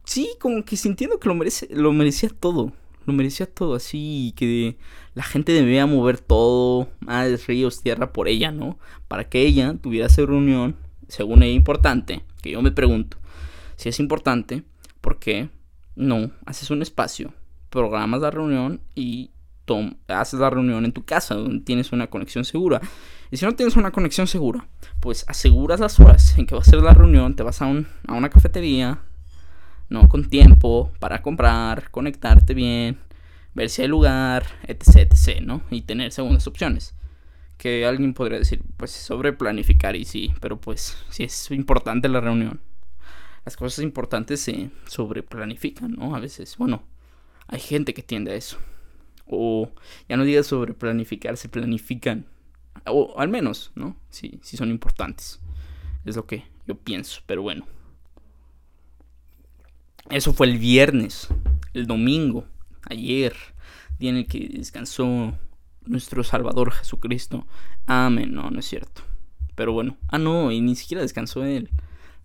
Sí, 0.04 0.30
como 0.40 0.64
que 0.64 0.78
sintiendo 0.78 1.20
que 1.20 1.28
lo 1.28 1.36
merece, 1.36 1.68
lo 1.72 1.92
merecía 1.92 2.30
todo. 2.30 2.72
Lo 3.06 3.14
merecía 3.14 3.46
todo 3.46 3.74
así, 3.76 4.34
que 4.36 4.78
la 5.16 5.24
gente 5.24 5.54
debía 5.54 5.86
mover 5.86 6.20
todo, 6.20 6.90
más 7.00 7.48
ríos, 7.48 7.82
tierra 7.82 8.12
por 8.12 8.28
ella, 8.28 8.52
¿no? 8.52 8.78
Para 9.08 9.30
que 9.30 9.42
ella 9.42 9.76
tuviera 9.82 10.08
esa 10.08 10.26
reunión, 10.26 10.76
según 11.08 11.42
ella 11.42 11.54
importante, 11.54 12.24
que 12.42 12.52
yo 12.52 12.62
me 12.62 12.72
pregunto, 12.72 13.18
si 13.78 13.90
es 13.90 14.00
importante, 14.02 14.64
¿por 15.08 15.20
qué 15.20 15.48
no 15.96 16.32
haces 16.46 16.70
un 16.70 16.82
espacio, 16.82 17.34
programas 17.70 18.20
la 18.20 18.30
reunión 18.30 18.82
y 18.94 19.32
haces 20.10 20.38
la 20.38 20.50
reunión 20.50 20.84
en 20.84 20.92
tu 20.92 21.06
casa, 21.06 21.34
donde 21.36 21.64
tienes 21.64 21.94
una 21.94 22.08
conexión 22.08 22.44
segura? 22.44 22.82
Y 23.32 23.38
si 23.38 23.46
no 23.46 23.56
tienes 23.56 23.78
una 23.78 23.92
conexión 23.92 24.28
segura, 24.28 24.68
pues 25.00 25.24
aseguras 25.30 25.80
las 25.80 25.98
horas 26.02 26.38
en 26.38 26.46
que 26.46 26.56
va 26.56 26.60
a 26.60 26.66
ser 26.66 26.82
la 26.82 26.94
reunión, 26.94 27.38
te 27.38 27.44
vas 27.44 27.62
a, 27.62 27.68
un, 27.68 27.88
a 28.06 28.16
una 28.16 28.30
cafetería, 28.30 29.00
¿no? 29.88 30.10
Con 30.10 30.30
tiempo 30.30 30.92
para 31.00 31.22
comprar, 31.22 31.90
conectarte 31.90 32.54
bien, 32.54 33.00
ver 33.54 33.70
si 33.70 33.84
hay 33.84 33.88
lugar, 33.88 34.46
etc, 34.64 35.10
etc, 35.10 35.40
¿no? 35.42 35.62
Y 35.72 35.84
tener 35.84 36.12
segundas 36.12 36.48
opciones. 36.48 36.96
Que 37.56 37.86
alguien 37.86 38.14
podría 38.14 38.40
decir, 38.40 38.62
pues 38.76 38.92
sobre 38.92 39.32
planificar 39.32 39.96
y 39.96 40.04
sí, 40.04 40.34
pero 40.42 40.60
pues 40.60 40.98
si 41.12 41.24
es 41.24 41.50
importante 41.52 42.10
la 42.10 42.20
reunión. 42.20 42.60
Las 43.48 43.56
cosas 43.56 43.82
importantes 43.82 44.42
se 44.42 44.72
sobreplanifican, 44.90 45.94
¿no? 45.94 46.14
A 46.14 46.20
veces, 46.20 46.58
bueno, 46.58 46.84
hay 47.48 47.62
gente 47.62 47.94
que 47.94 48.04
tiende 48.04 48.34
a 48.34 48.36
eso. 48.36 48.58
O 49.26 49.72
ya 50.10 50.18
no 50.18 50.26
digas 50.26 50.48
sobre 50.48 50.74
planificar, 50.74 51.38
se 51.38 51.48
planifican. 51.48 52.26
O 52.88 53.16
al 53.18 53.30
menos, 53.30 53.72
¿no? 53.74 53.96
Sí, 54.10 54.42
sí 54.44 54.58
son 54.58 54.70
importantes. 54.70 55.40
Es 56.04 56.18
lo 56.18 56.26
que 56.26 56.44
yo 56.68 56.76
pienso, 56.76 57.22
pero 57.26 57.42
bueno. 57.42 57.66
Eso 60.10 60.34
fue 60.34 60.48
el 60.48 60.58
viernes. 60.58 61.30
El 61.74 61.88
domingo, 61.88 62.44
ayer, 62.90 63.34
día 63.98 64.10
en 64.10 64.18
el 64.18 64.28
que 64.28 64.50
descansó 64.50 65.40
nuestro 65.86 66.26
Salvador 66.26 66.74
Jesucristo. 66.74 67.48
Amén. 67.86 68.34
No, 68.34 68.52
no 68.52 68.60
es 68.60 68.66
cierto. 68.66 69.04
Pero 69.56 69.72
bueno. 69.72 69.96
Ah, 70.10 70.18
no, 70.18 70.52
y 70.52 70.60
ni 70.60 70.76
siquiera 70.76 71.02
descansó 71.02 71.46
él. 71.46 71.70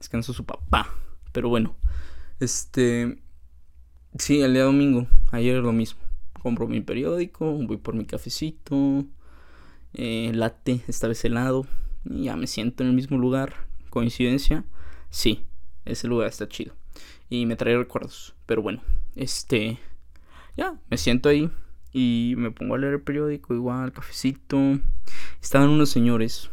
Descansó 0.01 0.33
su 0.33 0.45
papá. 0.45 0.93
Pero 1.33 1.49
bueno. 1.49 1.77
Este. 2.41 3.19
Sí, 4.19 4.41
el 4.43 4.55
día 4.55 4.65
domingo. 4.65 5.07
Ayer 5.31 5.57
lo 5.57 5.73
mismo. 5.73 6.01
Compro 6.43 6.69
mi 6.69 6.81
periódico. 6.81 7.53
Voy 7.53 7.79
por 7.79 7.95
mi 7.95 8.05
cafecito. 8.05 9.05
Eh, 9.95 10.31
late, 10.35 10.83
esta 10.89 11.09
vez 11.09 11.25
helado. 11.25 11.67
Y 12.05 12.25
ya 12.25 12.37
me 12.37 12.47
siento 12.47 12.83
en 12.83 12.91
el 12.91 12.95
mismo 12.95 13.19
lugar. 13.19 13.55
¿Coincidencia? 13.91 14.65
Sí, 15.11 15.45
ese 15.85 16.09
lugar 16.09 16.29
está 16.29 16.49
chido 16.49 16.75
y 17.33 17.47
me 17.47 17.57
trae 17.57 17.77
recuerdos. 17.77 18.35
Pero 18.45 18.61
bueno, 18.61 18.83
este, 19.17 19.79
ya, 20.55 20.79
me 20.91 20.99
siento 20.99 21.31
ahí 21.31 21.51
y 21.91 22.35
me 22.37 22.51
pongo 22.51 22.75
a 22.75 22.79
leer 22.79 22.95
el 22.95 23.01
periódico, 23.01 23.55
igual, 23.55 23.93
cafecito. 23.93 24.79
Estaban 25.41 25.71
unos 25.71 25.89
señores 25.89 26.51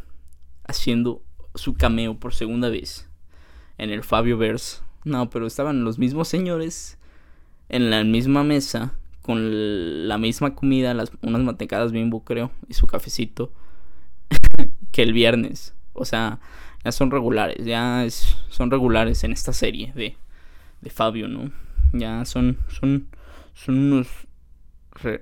haciendo 0.64 1.22
su 1.54 1.74
cameo 1.74 2.18
por 2.18 2.32
segunda 2.32 2.70
vez 2.70 3.09
en 3.82 3.90
el 3.90 4.02
Fabio 4.02 4.38
Verse. 4.38 4.82
No, 5.04 5.30
pero 5.30 5.46
estaban 5.46 5.84
los 5.84 5.98
mismos 5.98 6.28
señores 6.28 6.98
en 7.68 7.90
la 7.90 8.04
misma 8.04 8.44
mesa 8.44 8.94
con 9.22 10.08
la 10.08 10.18
misma 10.18 10.54
comida, 10.54 10.94
las, 10.94 11.12
unas 11.22 11.42
mantecadas 11.42 11.92
bimbo 11.92 12.24
creo, 12.24 12.50
y 12.68 12.74
su 12.74 12.86
cafecito 12.86 13.52
que 14.92 15.02
el 15.02 15.12
viernes. 15.12 15.74
O 15.92 16.04
sea, 16.04 16.40
ya 16.84 16.92
son 16.92 17.10
regulares, 17.10 17.64
ya 17.64 18.06
son 18.48 18.70
regulares 18.70 19.22
en 19.24 19.32
esta 19.32 19.52
serie 19.52 19.92
de 19.94 20.16
de 20.80 20.90
Fabio, 20.90 21.28
¿no? 21.28 21.50
Ya 21.92 22.24
son, 22.24 22.58
son, 22.68 23.08
son 23.54 23.78
unos 23.78 24.08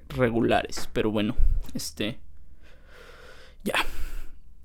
regulares, 0.08 0.88
pero 0.92 1.10
bueno, 1.10 1.36
este, 1.74 2.18
ya. 3.64 3.74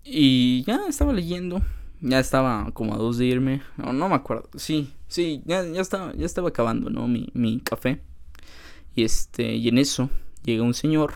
Y 0.04 0.64
ya 0.64 0.82
estaba 0.88 1.14
leyendo, 1.14 1.62
ya 2.04 2.20
estaba 2.20 2.70
como 2.74 2.94
a 2.94 2.98
dos 2.98 3.18
de 3.18 3.26
irme, 3.26 3.62
no, 3.78 3.94
no 3.94 4.10
me 4.10 4.16
acuerdo, 4.16 4.50
sí, 4.56 4.94
sí, 5.08 5.42
ya, 5.46 5.66
ya, 5.66 5.82
estaba, 5.82 6.14
ya 6.14 6.26
estaba 6.26 6.50
acabando, 6.50 6.90
¿no? 6.90 7.08
Mi, 7.08 7.30
mi 7.34 7.62
café. 7.62 8.02
Y 8.94 9.04
este, 9.04 9.56
y 9.56 9.70
en 9.70 9.78
eso 9.78 10.10
llega 10.44 10.64
un 10.64 10.74
señor, 10.74 11.14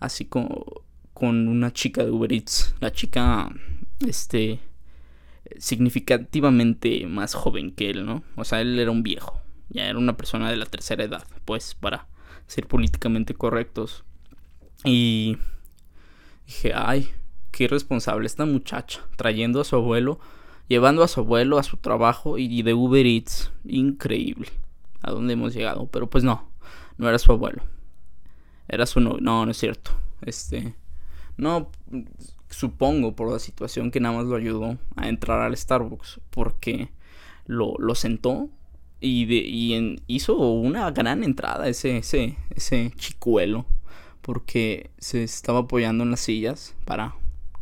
así 0.00 0.24
como 0.26 0.82
con 1.14 1.48
una 1.48 1.72
chica 1.72 2.04
de 2.04 2.10
Uber 2.10 2.32
Eats. 2.32 2.74
La 2.80 2.92
chica, 2.92 3.48
este, 4.06 4.58
significativamente 5.58 7.06
más 7.06 7.34
joven 7.34 7.70
que 7.70 7.90
él, 7.90 8.04
¿no? 8.04 8.24
O 8.34 8.44
sea, 8.44 8.60
él 8.60 8.78
era 8.78 8.90
un 8.90 9.04
viejo, 9.04 9.40
ya 9.68 9.86
era 9.86 9.98
una 9.98 10.16
persona 10.16 10.50
de 10.50 10.56
la 10.56 10.66
tercera 10.66 11.04
edad, 11.04 11.26
pues, 11.44 11.74
para 11.74 12.08
ser 12.48 12.66
políticamente 12.66 13.34
correctos. 13.34 14.04
Y 14.84 15.38
dije, 16.44 16.72
ay, 16.74 17.08
qué 17.56 17.64
irresponsable 17.64 18.26
esta 18.26 18.44
muchacha, 18.44 19.00
trayendo 19.16 19.62
a 19.62 19.64
su 19.64 19.76
abuelo, 19.76 20.20
llevando 20.68 21.02
a 21.02 21.08
su 21.08 21.20
abuelo 21.20 21.58
a 21.58 21.62
su 21.62 21.78
trabajo 21.78 22.36
y 22.36 22.62
de 22.62 22.74
Uber 22.74 23.06
Eats. 23.06 23.50
Increíble. 23.64 24.48
A 25.00 25.10
dónde 25.10 25.32
hemos 25.32 25.54
llegado. 25.54 25.86
Pero 25.86 26.06
pues 26.10 26.22
no, 26.22 26.50
no 26.98 27.08
era 27.08 27.18
su 27.18 27.32
abuelo. 27.32 27.62
Era 28.68 28.84
su 28.84 29.00
no, 29.00 29.16
no, 29.22 29.46
no 29.46 29.50
es 29.50 29.56
cierto. 29.56 29.92
Este, 30.20 30.74
no, 31.38 31.70
supongo 32.50 33.16
por 33.16 33.32
la 33.32 33.38
situación 33.38 33.90
que 33.90 34.00
nada 34.00 34.18
más 34.18 34.26
lo 34.26 34.36
ayudó 34.36 34.76
a 34.94 35.08
entrar 35.08 35.40
al 35.40 35.56
Starbucks 35.56 36.20
porque 36.28 36.90
lo, 37.46 37.74
lo 37.78 37.94
sentó 37.94 38.50
y, 39.00 39.24
de, 39.24 39.96
hizo 40.08 40.36
una 40.36 40.90
gran 40.90 41.24
entrada 41.24 41.68
ese, 41.68 41.98
ese, 41.98 42.36
ese 42.50 42.92
chicuelo 42.96 43.64
porque 44.20 44.90
se 44.98 45.22
estaba 45.22 45.60
apoyando 45.60 46.04
en 46.04 46.10
las 46.10 46.20
sillas 46.20 46.74
para 46.84 47.14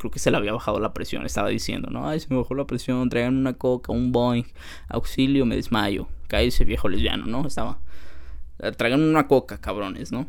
creo 0.04 0.12
que 0.12 0.18
se 0.18 0.30
le 0.30 0.36
había 0.36 0.52
bajado 0.52 0.78
la 0.78 0.94
presión 0.94 1.26
estaba 1.26 1.48
diciendo 1.48 1.90
no 1.90 2.08
ay 2.08 2.20
se 2.20 2.28
me 2.30 2.36
bajó 2.36 2.54
la 2.54 2.66
presión 2.66 3.08
traigan 3.08 3.36
una 3.36 3.54
coca 3.54 3.92
un 3.92 4.12
boing 4.12 4.46
auxilio 4.88 5.46
me 5.46 5.56
desmayo 5.56 6.08
ese 6.30 6.64
viejo 6.64 6.88
lesbiano 6.88 7.26
no 7.26 7.46
estaba 7.46 7.78
traigan 8.76 9.02
una 9.02 9.28
coca 9.28 9.60
cabrones 9.60 10.10
no 10.10 10.26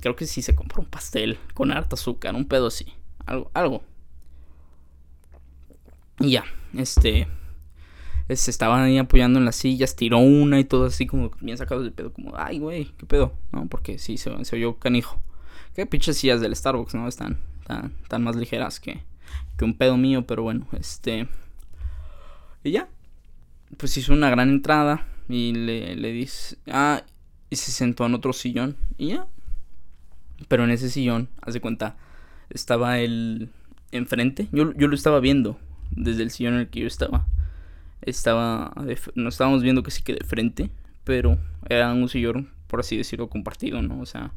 creo 0.00 0.16
que 0.16 0.26
sí 0.26 0.42
se 0.42 0.56
compró 0.56 0.82
un 0.82 0.88
pastel 0.88 1.38
con 1.54 1.70
harta 1.70 1.94
azúcar 1.94 2.34
un 2.34 2.46
pedo 2.46 2.66
así 2.66 2.92
algo, 3.26 3.50
algo. 3.54 3.82
Y 6.20 6.30
ya, 6.30 6.44
este. 6.74 7.26
Se 8.28 8.50
estaban 8.50 8.82
ahí 8.82 8.98
apoyando 8.98 9.38
en 9.38 9.44
las 9.44 9.54
sillas, 9.54 9.94
tiró 9.94 10.18
una 10.18 10.58
y 10.58 10.64
todo 10.64 10.86
así 10.86 11.06
como 11.06 11.30
bien 11.40 11.56
sacado 11.58 11.84
de 11.84 11.92
pedo, 11.92 12.12
como, 12.12 12.32
ay, 12.36 12.58
güey, 12.58 12.86
¿qué 12.96 13.06
pedo? 13.06 13.32
No, 13.52 13.68
porque 13.68 13.98
sí, 13.98 14.16
se, 14.16 14.44
se 14.44 14.56
oyó 14.56 14.78
canijo. 14.78 15.20
Qué 15.74 15.86
pinches 15.86 16.18
sillas 16.18 16.40
del 16.40 16.56
Starbucks, 16.56 16.94
¿no? 16.96 17.06
Están 17.06 17.38
tan, 17.66 18.22
más 18.22 18.36
ligeras 18.36 18.80
que, 18.80 19.02
que 19.56 19.64
un 19.64 19.74
pedo 19.74 19.96
mío, 19.96 20.26
pero 20.26 20.42
bueno, 20.42 20.66
este. 20.72 21.28
Y 22.62 22.72
ya, 22.72 22.88
pues 23.76 23.96
hizo 23.96 24.12
una 24.12 24.30
gran 24.30 24.48
entrada 24.48 25.06
y 25.28 25.52
le, 25.52 25.96
le 25.96 26.12
dice, 26.12 26.56
ah, 26.68 27.02
y 27.50 27.56
se 27.56 27.70
sentó 27.70 28.06
en 28.06 28.14
otro 28.14 28.32
sillón 28.32 28.76
y 28.98 29.08
ya. 29.08 29.26
Pero 30.48 30.64
en 30.64 30.70
ese 30.70 30.90
sillón, 30.90 31.28
hace 31.40 31.60
cuenta, 31.60 31.96
estaba 32.50 32.98
él 32.98 33.50
enfrente. 33.90 34.48
Yo, 34.52 34.72
yo 34.74 34.88
lo 34.88 34.94
estaba 34.94 35.20
viendo 35.20 35.58
desde 35.90 36.22
el 36.22 36.30
sillón 36.30 36.54
en 36.54 36.60
el 36.60 36.68
que 36.68 36.80
yo 36.80 36.86
estaba. 36.86 37.26
Estaba, 38.02 38.72
no 39.14 39.28
estábamos 39.28 39.62
viendo 39.62 39.82
que 39.82 39.90
sí 39.90 40.02
que 40.02 40.14
de 40.14 40.24
frente, 40.24 40.70
pero 41.04 41.38
era 41.68 41.92
un 41.92 42.08
sillón, 42.08 42.50
por 42.66 42.80
así 42.80 42.96
decirlo, 42.96 43.28
compartido, 43.28 43.82
¿no? 43.82 44.00
O 44.00 44.06
sea, 44.06 44.32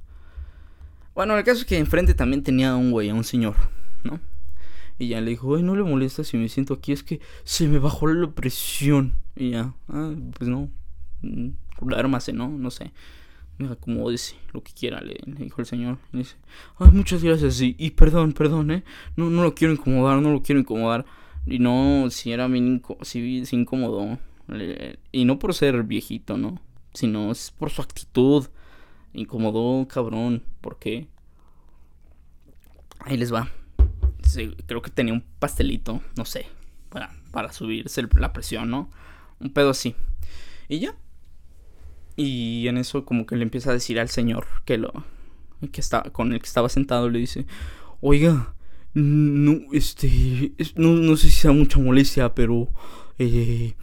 bueno, 1.19 1.38
el 1.38 1.43
caso 1.43 1.59
es 1.59 1.65
que 1.65 1.77
enfrente 1.77 2.13
también 2.13 2.43
tenía 2.43 2.77
un 2.77 2.91
güey, 2.91 3.09
a 3.09 3.13
un 3.13 3.25
señor, 3.25 3.57
¿no? 4.05 4.21
Y 4.97 5.09
ya 5.09 5.19
le 5.19 5.31
dijo, 5.31 5.53
ay, 5.53 5.63
no 5.63 5.75
le 5.75 5.83
molesta 5.83 6.23
si 6.23 6.38
me 6.38 6.47
siento 6.47 6.75
aquí, 6.75 6.93
es 6.93 7.03
que 7.03 7.19
se 7.43 7.67
me 7.67 7.77
bajó 7.77 8.07
la 8.07 8.31
presión. 8.31 9.15
Y 9.35 9.49
ya, 9.49 9.73
ah, 9.89 10.13
pues 10.38 10.49
no, 10.49 10.69
mm, 11.21 11.49
ármase, 11.93 12.31
¿no? 12.31 12.47
No 12.47 12.71
sé 12.71 12.93
acomódese, 13.69 14.38
lo 14.53 14.63
que 14.63 14.71
quiera, 14.71 15.01
le, 15.01 15.17
dijo 15.25 15.59
el 15.59 15.67
señor. 15.67 15.97
Le 16.13 16.19
dice, 16.19 16.38
ay, 16.77 16.91
muchas 16.93 17.21
gracias, 17.21 17.59
y, 17.59 17.75
y 17.77 17.89
perdón, 17.89 18.31
perdón, 18.31 18.71
¿eh? 18.71 18.85
No, 19.17 19.29
no 19.29 19.43
lo 19.43 19.53
quiero 19.53 19.73
incomodar, 19.73 20.21
no 20.21 20.31
lo 20.31 20.41
quiero 20.41 20.61
incomodar. 20.61 21.05
Y 21.45 21.59
no, 21.59 22.09
si 22.11 22.31
era 22.31 22.47
bien, 22.47 22.81
si, 23.01 23.45
se 23.45 23.57
incomodó. 23.57 24.17
y 25.11 25.25
no 25.25 25.38
por 25.38 25.53
ser 25.53 25.83
viejito, 25.83 26.38
¿no? 26.38 26.61
Sino 26.93 27.29
es 27.29 27.51
por 27.51 27.71
su 27.71 27.81
actitud. 27.81 28.45
Incomodó, 29.13 29.87
cabrón. 29.87 30.43
¿Por 30.61 30.79
qué? 30.79 31.07
Ahí 32.99 33.17
les 33.17 33.33
va. 33.33 33.49
creo 34.67 34.81
que 34.81 34.91
tenía 34.91 35.13
un 35.13 35.23
pastelito, 35.39 36.01
no 36.15 36.25
sé. 36.25 36.47
Para 36.89 37.11
para 37.31 37.51
subirse 37.51 38.03
la 38.17 38.33
presión, 38.33 38.69
¿no? 38.69 38.89
Un 39.39 39.51
pedo 39.51 39.69
así. 39.69 39.95
Y 40.67 40.79
ya. 40.79 40.95
Y 42.15 42.67
en 42.67 42.77
eso 42.77 43.05
como 43.05 43.25
que 43.25 43.35
le 43.35 43.43
empieza 43.43 43.69
a 43.69 43.73
decir 43.73 43.99
al 43.99 44.09
señor 44.09 44.45
que 44.65 44.77
lo 44.77 44.91
que 45.71 45.81
está 45.81 46.03
con 46.03 46.33
el 46.33 46.39
que 46.39 46.47
estaba 46.47 46.69
sentado 46.69 47.09
le 47.09 47.19
dice, 47.19 47.45
"Oiga, 48.01 48.55
no 48.93 49.61
este 49.71 50.53
no, 50.75 50.89
no 50.95 51.15
sé 51.15 51.29
si 51.29 51.33
sea 51.33 51.51
mucha 51.51 51.79
molestia, 51.79 52.33
pero 52.35 52.69
eh, 53.17 53.75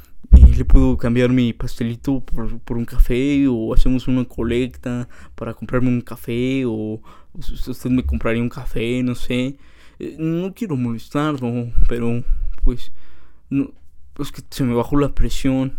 le 0.56 0.64
puedo 0.64 0.96
cambiar 0.96 1.30
mi 1.30 1.52
pastelito 1.52 2.20
por, 2.20 2.58
por, 2.60 2.76
un 2.76 2.84
café 2.84 3.46
o 3.48 3.74
hacemos 3.74 4.08
una 4.08 4.24
colecta 4.24 5.08
para 5.34 5.54
comprarme 5.54 5.88
un 5.88 6.00
café 6.00 6.64
o 6.66 7.00
usted 7.34 7.90
me 7.90 8.04
compraría 8.04 8.42
un 8.42 8.48
café, 8.48 9.02
no 9.02 9.14
sé. 9.14 9.56
Eh, 9.98 10.16
no 10.18 10.52
quiero 10.54 10.76
molestarlo, 10.76 11.72
pero 11.88 12.22
pues 12.64 12.92
no, 13.50 13.72
pues 14.14 14.32
que 14.32 14.42
se 14.50 14.64
me 14.64 14.74
bajó 14.74 14.96
la 14.96 15.14
presión 15.14 15.78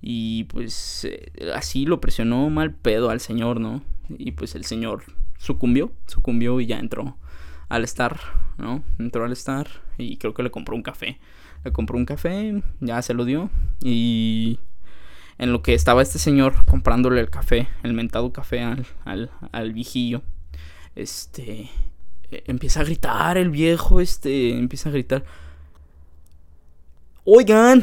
y 0.00 0.44
pues 0.44 1.04
eh, 1.04 1.32
así 1.54 1.86
lo 1.86 2.00
presionó 2.00 2.48
mal 2.50 2.74
pedo 2.74 3.10
al 3.10 3.20
señor, 3.20 3.60
¿no? 3.60 3.82
Y 4.08 4.32
pues 4.32 4.54
el 4.54 4.64
señor 4.64 5.04
sucumbió, 5.38 5.92
sucumbió 6.06 6.60
y 6.60 6.66
ya 6.66 6.78
entró 6.78 7.16
al 7.68 7.84
estar, 7.84 8.18
¿no? 8.58 8.84
Entró 8.98 9.24
al 9.24 9.32
estar 9.32 9.68
y 9.98 10.16
creo 10.16 10.34
que 10.34 10.42
le 10.42 10.50
compró 10.50 10.76
un 10.76 10.82
café. 10.82 11.18
Le 11.66 11.72
compró 11.72 11.98
un 11.98 12.06
café, 12.06 12.62
ya 12.78 13.02
se 13.02 13.12
lo 13.12 13.24
dio 13.24 13.50
y 13.82 14.60
en 15.36 15.50
lo 15.50 15.62
que 15.62 15.74
estaba 15.74 16.00
este 16.00 16.20
señor 16.20 16.64
comprándole 16.64 17.20
el 17.20 17.28
café, 17.28 17.66
el 17.82 17.92
mentado 17.92 18.32
café 18.32 18.62
al, 18.62 18.86
al, 19.04 19.32
al 19.50 19.72
viejillo, 19.72 20.22
este, 20.94 21.68
e, 22.30 22.44
empieza 22.46 22.82
a 22.82 22.84
gritar 22.84 23.36
el 23.36 23.50
viejo, 23.50 24.00
este, 24.00 24.56
empieza 24.56 24.90
a 24.90 24.92
gritar, 24.92 25.24
oigan, 27.24 27.82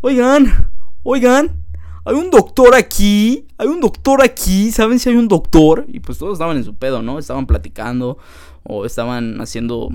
oigan, 0.00 0.70
oigan, 1.02 1.62
hay 2.06 2.14
un 2.14 2.30
doctor 2.30 2.74
aquí, 2.74 3.46
hay 3.58 3.68
un 3.68 3.82
doctor 3.82 4.22
aquí, 4.22 4.72
¿saben 4.72 4.98
si 4.98 5.10
hay 5.10 5.16
un 5.16 5.28
doctor? 5.28 5.84
Y 5.88 6.00
pues 6.00 6.16
todos 6.16 6.32
estaban 6.32 6.56
en 6.56 6.64
su 6.64 6.74
pedo, 6.74 7.02
¿no? 7.02 7.18
Estaban 7.18 7.46
platicando 7.46 8.16
o 8.62 8.86
estaban 8.86 9.42
haciendo 9.42 9.90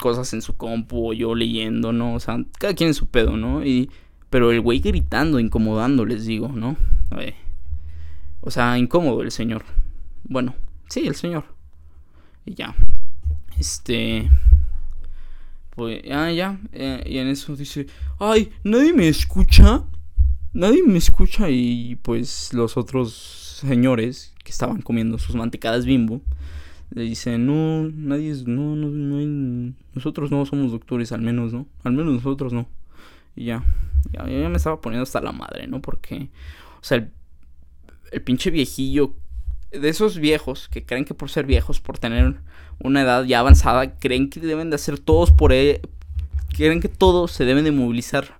cosas 0.00 0.32
en 0.32 0.42
su 0.42 0.56
compu 0.56 1.10
o 1.10 1.12
yo 1.12 1.34
leyendo, 1.34 1.92
¿no? 1.92 2.14
O 2.14 2.20
sea, 2.20 2.38
cada 2.58 2.74
quien 2.74 2.88
en 2.88 2.94
su 2.94 3.06
pedo, 3.06 3.36
¿no? 3.36 3.64
Y 3.64 3.90
pero 4.30 4.50
el 4.50 4.60
güey 4.60 4.80
gritando, 4.80 5.38
incomodando, 5.38 6.04
les 6.04 6.26
digo, 6.26 6.48
¿no? 6.48 6.76
O 8.40 8.50
sea, 8.50 8.78
incómodo 8.78 9.22
el 9.22 9.30
señor. 9.30 9.64
Bueno, 10.24 10.54
sí, 10.88 11.06
el 11.06 11.14
señor. 11.14 11.44
Y 12.44 12.54
ya. 12.54 12.74
Este. 13.58 14.30
Pues, 15.70 16.02
ah, 16.12 16.30
ya. 16.30 16.58
Eh, 16.72 17.02
y 17.06 17.18
en 17.18 17.28
eso 17.28 17.56
dice, 17.56 17.86
ay, 18.18 18.52
nadie 18.62 18.92
me 18.92 19.08
escucha. 19.08 19.84
Nadie 20.52 20.82
me 20.84 20.98
escucha. 20.98 21.50
Y 21.50 21.96
pues 22.02 22.52
los 22.52 22.76
otros 22.76 23.12
señores 23.60 24.34
que 24.44 24.52
estaban 24.52 24.82
comiendo 24.82 25.18
sus 25.18 25.34
mantecadas 25.34 25.84
bimbo 25.84 26.20
le 26.90 27.02
dicen, 27.02 27.46
no, 27.46 27.90
nadie 27.94 28.30
es, 28.30 28.46
no, 28.46 28.76
no, 28.76 28.88
no 28.88 29.18
hay, 29.18 29.74
nosotros 29.94 30.30
no 30.30 30.46
somos 30.46 30.72
doctores, 30.72 31.12
al 31.12 31.20
menos, 31.20 31.52
¿no? 31.52 31.66
Al 31.84 31.92
menos 31.92 32.14
nosotros 32.14 32.52
no. 32.52 32.68
Y 33.34 33.46
ya, 33.46 33.64
ya, 34.12 34.26
ya 34.28 34.48
me 34.48 34.56
estaba 34.56 34.80
poniendo 34.80 35.02
hasta 35.02 35.20
la 35.20 35.32
madre, 35.32 35.66
¿no? 35.66 35.80
Porque, 35.82 36.30
o 36.80 36.84
sea, 36.84 36.98
el, 36.98 37.10
el 38.12 38.22
pinche 38.22 38.50
viejillo, 38.50 39.14
de 39.72 39.88
esos 39.88 40.18
viejos 40.18 40.68
que 40.68 40.84
creen 40.84 41.04
que 41.04 41.14
por 41.14 41.30
ser 41.30 41.46
viejos, 41.46 41.80
por 41.80 41.98
tener 41.98 42.36
una 42.78 43.02
edad 43.02 43.24
ya 43.24 43.40
avanzada, 43.40 43.98
creen 43.98 44.30
que 44.30 44.40
deben 44.40 44.70
de 44.70 44.76
hacer 44.76 44.98
todos 44.98 45.32
por 45.32 45.52
él, 45.52 45.66
e, 45.68 45.82
creen 46.54 46.80
que 46.80 46.88
todos 46.88 47.32
se 47.32 47.44
deben 47.44 47.64
de 47.64 47.72
movilizar 47.72 48.38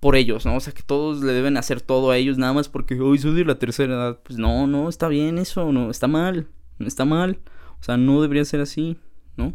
por 0.00 0.16
ellos, 0.16 0.46
¿no? 0.46 0.56
O 0.56 0.60
sea, 0.60 0.72
que 0.72 0.82
todos 0.82 1.22
le 1.22 1.32
deben 1.32 1.56
hacer 1.56 1.80
todo 1.80 2.10
a 2.10 2.16
ellos 2.16 2.38
nada 2.38 2.52
más 2.52 2.68
porque 2.68 2.98
hoy 3.00 3.18
soy 3.18 3.34
de 3.34 3.44
la 3.44 3.58
tercera 3.58 3.94
edad. 3.94 4.18
Pues 4.22 4.38
no, 4.38 4.66
no, 4.66 4.88
está 4.88 5.08
bien 5.08 5.38
eso, 5.38 5.70
no, 5.72 5.90
está 5.90 6.06
mal, 6.06 6.46
no 6.78 6.86
está 6.86 7.04
mal. 7.04 7.38
O 7.80 7.82
sea, 7.82 7.96
no 7.96 8.20
debería 8.20 8.44
ser 8.44 8.60
así, 8.60 8.96
¿no? 9.36 9.54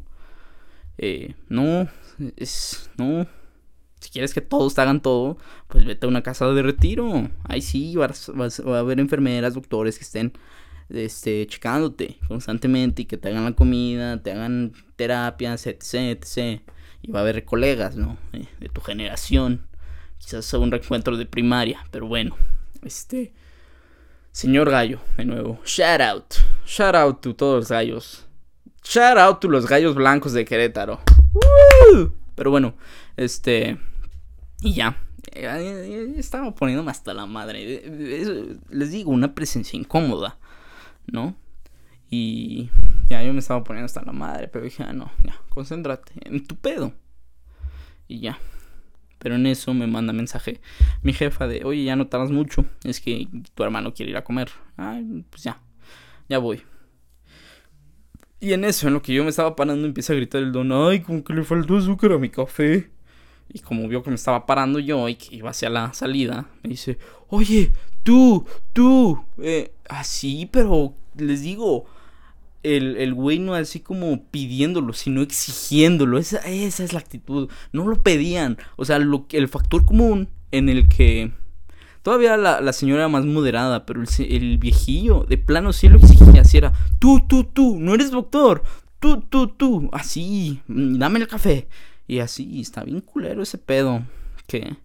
Eh, 0.98 1.36
no, 1.50 1.88
es, 2.38 2.90
no. 2.98 3.28
Si 4.00 4.10
quieres 4.10 4.34
que 4.34 4.42
todos 4.42 4.76
te 4.76 4.82
hagan 4.82 5.02
todo, 5.02 5.38
pues 5.68 5.86
vete 5.86 6.06
a 6.06 6.10
una 6.10 6.24
casa 6.24 6.48
de 6.48 6.62
retiro. 6.62 7.30
Ahí 7.44 7.62
sí 7.62 7.96
va 7.96 8.08
a 8.08 8.80
haber 8.80 9.00
enfermeras, 9.00 9.54
doctores 9.54 9.98
que 9.98 10.04
estén 10.04 10.34
este, 10.90 11.48
checándote 11.48 12.18
constantemente 12.28 13.04
y 13.04 13.06
que 13.06 13.18
te 13.18 13.30
hagan 13.30 13.46
la 13.46 13.54
comida, 13.54 14.22
te 14.22 14.32
hagan 14.32 14.74
terapias, 14.96 15.66
etc, 15.68 15.94
etc. 15.94 16.62
Y 17.02 17.12
va 17.12 17.20
a 17.20 17.22
haber 17.24 17.46
colegas, 17.46 17.96
¿no? 17.96 18.18
De 18.32 18.70
tu 18.70 18.82
generación. 18.82 19.68
Quizás 20.18 20.52
un 20.54 20.72
reencuentro 20.72 21.18
de 21.18 21.26
primaria, 21.26 21.86
pero 21.92 22.08
bueno. 22.08 22.36
Este. 22.84 23.34
Señor 24.32 24.70
Gallo, 24.70 25.00
de 25.18 25.26
nuevo. 25.26 25.60
Shout 25.66 26.02
out. 26.02 26.34
Shout 26.66 26.96
out 26.96 27.22
to 27.22 27.36
todos 27.36 27.56
los 27.56 27.70
gallos. 27.70 28.26
Shout 28.84 29.18
out 29.18 29.40
to 29.40 29.48
los 29.48 29.68
gallos 29.68 29.96
blancos 29.96 30.34
de 30.34 30.46
Querétaro. 30.46 31.00
Pero 32.36 32.52
bueno, 32.52 32.76
este. 33.18 33.78
Y 34.62 34.74
ya. 34.74 34.98
Estaba 35.32 36.54
poniéndome 36.56 36.92
hasta 36.92 37.14
la 37.14 37.26
madre. 37.26 37.84
Les 38.70 38.92
digo, 38.92 39.12
una 39.12 39.36
presencia 39.36 39.78
incómoda, 39.78 40.38
¿no? 41.08 41.36
Y 42.10 42.70
ya 43.08 43.24
yo 43.24 43.34
me 43.34 43.40
estaba 43.40 43.64
poniendo 43.64 43.86
hasta 43.86 44.04
la 44.04 44.12
madre, 44.12 44.48
pero 44.48 44.64
dije, 44.64 44.84
ah, 44.84 44.94
no, 44.94 45.12
ya, 45.24 45.36
concéntrate 45.50 46.14
en 46.24 46.46
tu 46.46 46.56
pedo. 46.56 46.94
Y 48.08 48.20
ya. 48.20 48.38
Pero 49.20 49.36
en 49.36 49.48
eso 49.48 49.74
me 49.74 49.88
manda 49.88 50.14
mensaje 50.14 50.62
mi 51.02 51.12
jefa 51.12 51.48
de, 51.48 51.64
oye, 51.64 51.84
ya 51.84 51.96
no 51.96 52.08
tardas 52.08 52.32
mucho, 52.32 52.66
es 52.84 53.02
que 53.02 53.28
tu 53.56 53.64
hermano 53.64 53.94
quiere 53.94 54.12
ir 54.12 54.18
a 54.18 54.24
comer. 54.24 54.52
Ay, 54.78 55.26
pues 55.30 55.44
ya, 55.44 55.60
ya 56.30 56.40
voy. 56.40 56.64
Y 58.40 58.54
en 58.54 58.64
eso, 58.64 58.88
en 58.88 58.94
lo 58.94 59.02
que 59.02 59.14
yo 59.14 59.24
me 59.24 59.30
estaba 59.30 59.56
parando, 59.56 59.88
empieza 59.88 60.14
a 60.14 60.16
gritar 60.16 60.42
el 60.42 60.52
don, 60.52 60.72
ay, 60.72 61.02
como 61.02 61.24
que 61.24 61.34
le 61.34 61.44
faltó 61.44 61.78
azúcar 61.78 62.12
a 62.12 62.18
mi 62.18 62.30
café. 62.30 62.92
Y 63.52 63.60
como 63.60 63.88
vio 63.88 64.04
que 64.04 64.10
me 64.10 64.16
estaba 64.16 64.46
parando 64.46 64.80
yo 64.80 65.08
y 65.08 65.16
que 65.16 65.36
iba 65.36 65.52
hacia 65.52 65.70
la 65.70 65.94
salida, 65.94 66.50
me 66.64 66.72
dice, 66.72 66.98
oye, 67.30 67.72
tú, 68.04 68.46
tú, 68.74 69.24
eh, 69.38 69.72
así, 69.88 70.50
pero 70.52 70.94
les 71.16 71.42
digo, 71.42 71.86
el, 72.64 72.98
el 72.98 73.14
güey 73.14 73.40
no 73.40 73.54
así 73.54 73.80
como 73.80 74.24
pidiéndolo, 74.26 74.94
sino 74.94 75.22
exigiéndolo. 75.22 76.18
Esa, 76.18 76.38
esa 76.40 76.84
es 76.84 76.94
la 76.94 77.00
actitud. 77.00 77.50
No 77.72 77.88
lo 77.88 78.02
pedían. 78.02 78.58
O 78.76 78.86
sea, 78.86 79.00
lo, 79.00 79.26
el 79.32 79.48
factor 79.48 79.86
común 79.86 80.30
en 80.52 80.70
el 80.70 80.88
que... 80.88 81.32
Todavía 82.06 82.38
la, 82.38 82.62
la 82.62 82.72
señora 82.72 83.02
era 83.02 83.08
más 83.08 83.26
moderada, 83.26 83.88
pero 83.88 84.00
el, 84.00 84.08
el, 84.32 84.60
viejillo 84.60 85.26
de 85.28 85.40
plano 85.40 85.74
sí 85.74 85.90
lo 85.90 85.98
exigía. 85.98 86.42
Así 86.42 86.56
era, 86.56 86.72
tú, 87.00 87.26
tú, 87.28 87.46
tú, 87.46 87.80
no 87.80 87.96
eres 87.96 88.12
doctor. 88.12 88.62
Tú, 89.00 89.22
tú, 89.22 89.48
tú. 89.48 89.90
Así, 89.92 90.62
dame 90.68 91.18
el 91.18 91.28
café. 91.28 91.68
Y 92.06 92.20
así, 92.20 92.62
está 92.62 92.84
bien 92.84 93.02
culero 93.02 93.42
ese 93.42 93.58
pedo. 93.58 94.04
Que, 94.46 94.78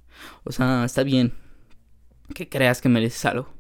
o 0.45 0.51
sea, 0.51 0.87
está 0.87 1.03
bien 1.03 1.35
que 2.35 2.49
creas 2.49 2.81
que 2.81 2.89
mereces 2.89 3.27
algo. 3.27 3.53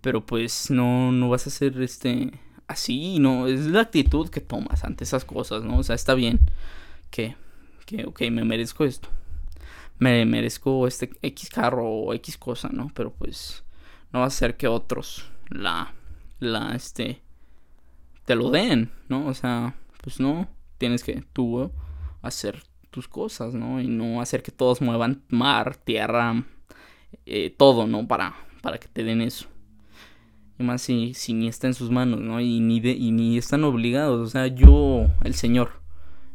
Pero 0.00 0.24
pues 0.24 0.70
no, 0.70 1.12
no 1.12 1.28
vas 1.28 1.46
a 1.46 1.50
ser 1.50 1.82
este 1.82 2.32
así, 2.68 3.18
¿no? 3.18 3.48
Es 3.48 3.66
la 3.66 3.82
actitud 3.82 4.30
que 4.30 4.40
tomas 4.40 4.84
ante 4.84 5.04
esas 5.04 5.26
cosas, 5.26 5.62
¿no? 5.62 5.76
O 5.76 5.82
sea, 5.82 5.94
está 5.94 6.14
bien 6.14 6.40
que, 7.10 7.36
que 7.84 8.06
ok, 8.06 8.22
me 8.30 8.46
merezco 8.46 8.86
esto. 8.86 9.10
Me 9.98 10.24
merezco 10.24 10.86
este 10.86 11.10
X 11.22 11.50
carro 11.50 11.88
o 11.88 12.14
X 12.14 12.38
cosa, 12.38 12.68
¿no? 12.72 12.90
Pero 12.94 13.12
pues 13.12 13.64
no 14.12 14.20
va 14.20 14.26
a 14.26 14.30
ser 14.30 14.56
que 14.56 14.68
otros 14.68 15.30
la, 15.50 15.94
la, 16.38 16.74
este, 16.74 17.22
te 18.24 18.34
lo 18.34 18.50
den, 18.50 18.92
¿no? 19.08 19.26
O 19.26 19.34
sea, 19.34 19.74
pues 20.02 20.20
no, 20.20 20.48
tienes 20.78 21.02
que 21.02 21.24
tú 21.32 21.72
hacer 22.22 22.62
tus 22.90 23.08
cosas, 23.08 23.54
¿no? 23.54 23.80
Y 23.80 23.88
no 23.88 24.20
hacer 24.20 24.42
que 24.42 24.52
todos 24.52 24.80
muevan 24.80 25.22
mar, 25.28 25.76
tierra, 25.76 26.44
eh, 27.26 27.54
todo, 27.56 27.86
¿no? 27.86 28.06
Para, 28.06 28.34
para 28.62 28.78
que 28.78 28.88
te 28.88 29.04
den 29.04 29.20
eso. 29.20 29.46
Y 30.58 30.64
más 30.64 30.82
si, 30.82 31.14
si 31.14 31.34
ni 31.34 31.48
está 31.48 31.66
en 31.68 31.74
sus 31.74 31.90
manos, 31.90 32.20
¿no? 32.20 32.40
Y 32.40 32.60
ni, 32.60 32.80
de, 32.80 32.90
y 32.90 33.12
ni 33.12 33.38
están 33.38 33.64
obligados. 33.64 34.26
O 34.26 34.30
sea, 34.30 34.48
yo, 34.48 35.06
el 35.22 35.34
señor, 35.34 35.82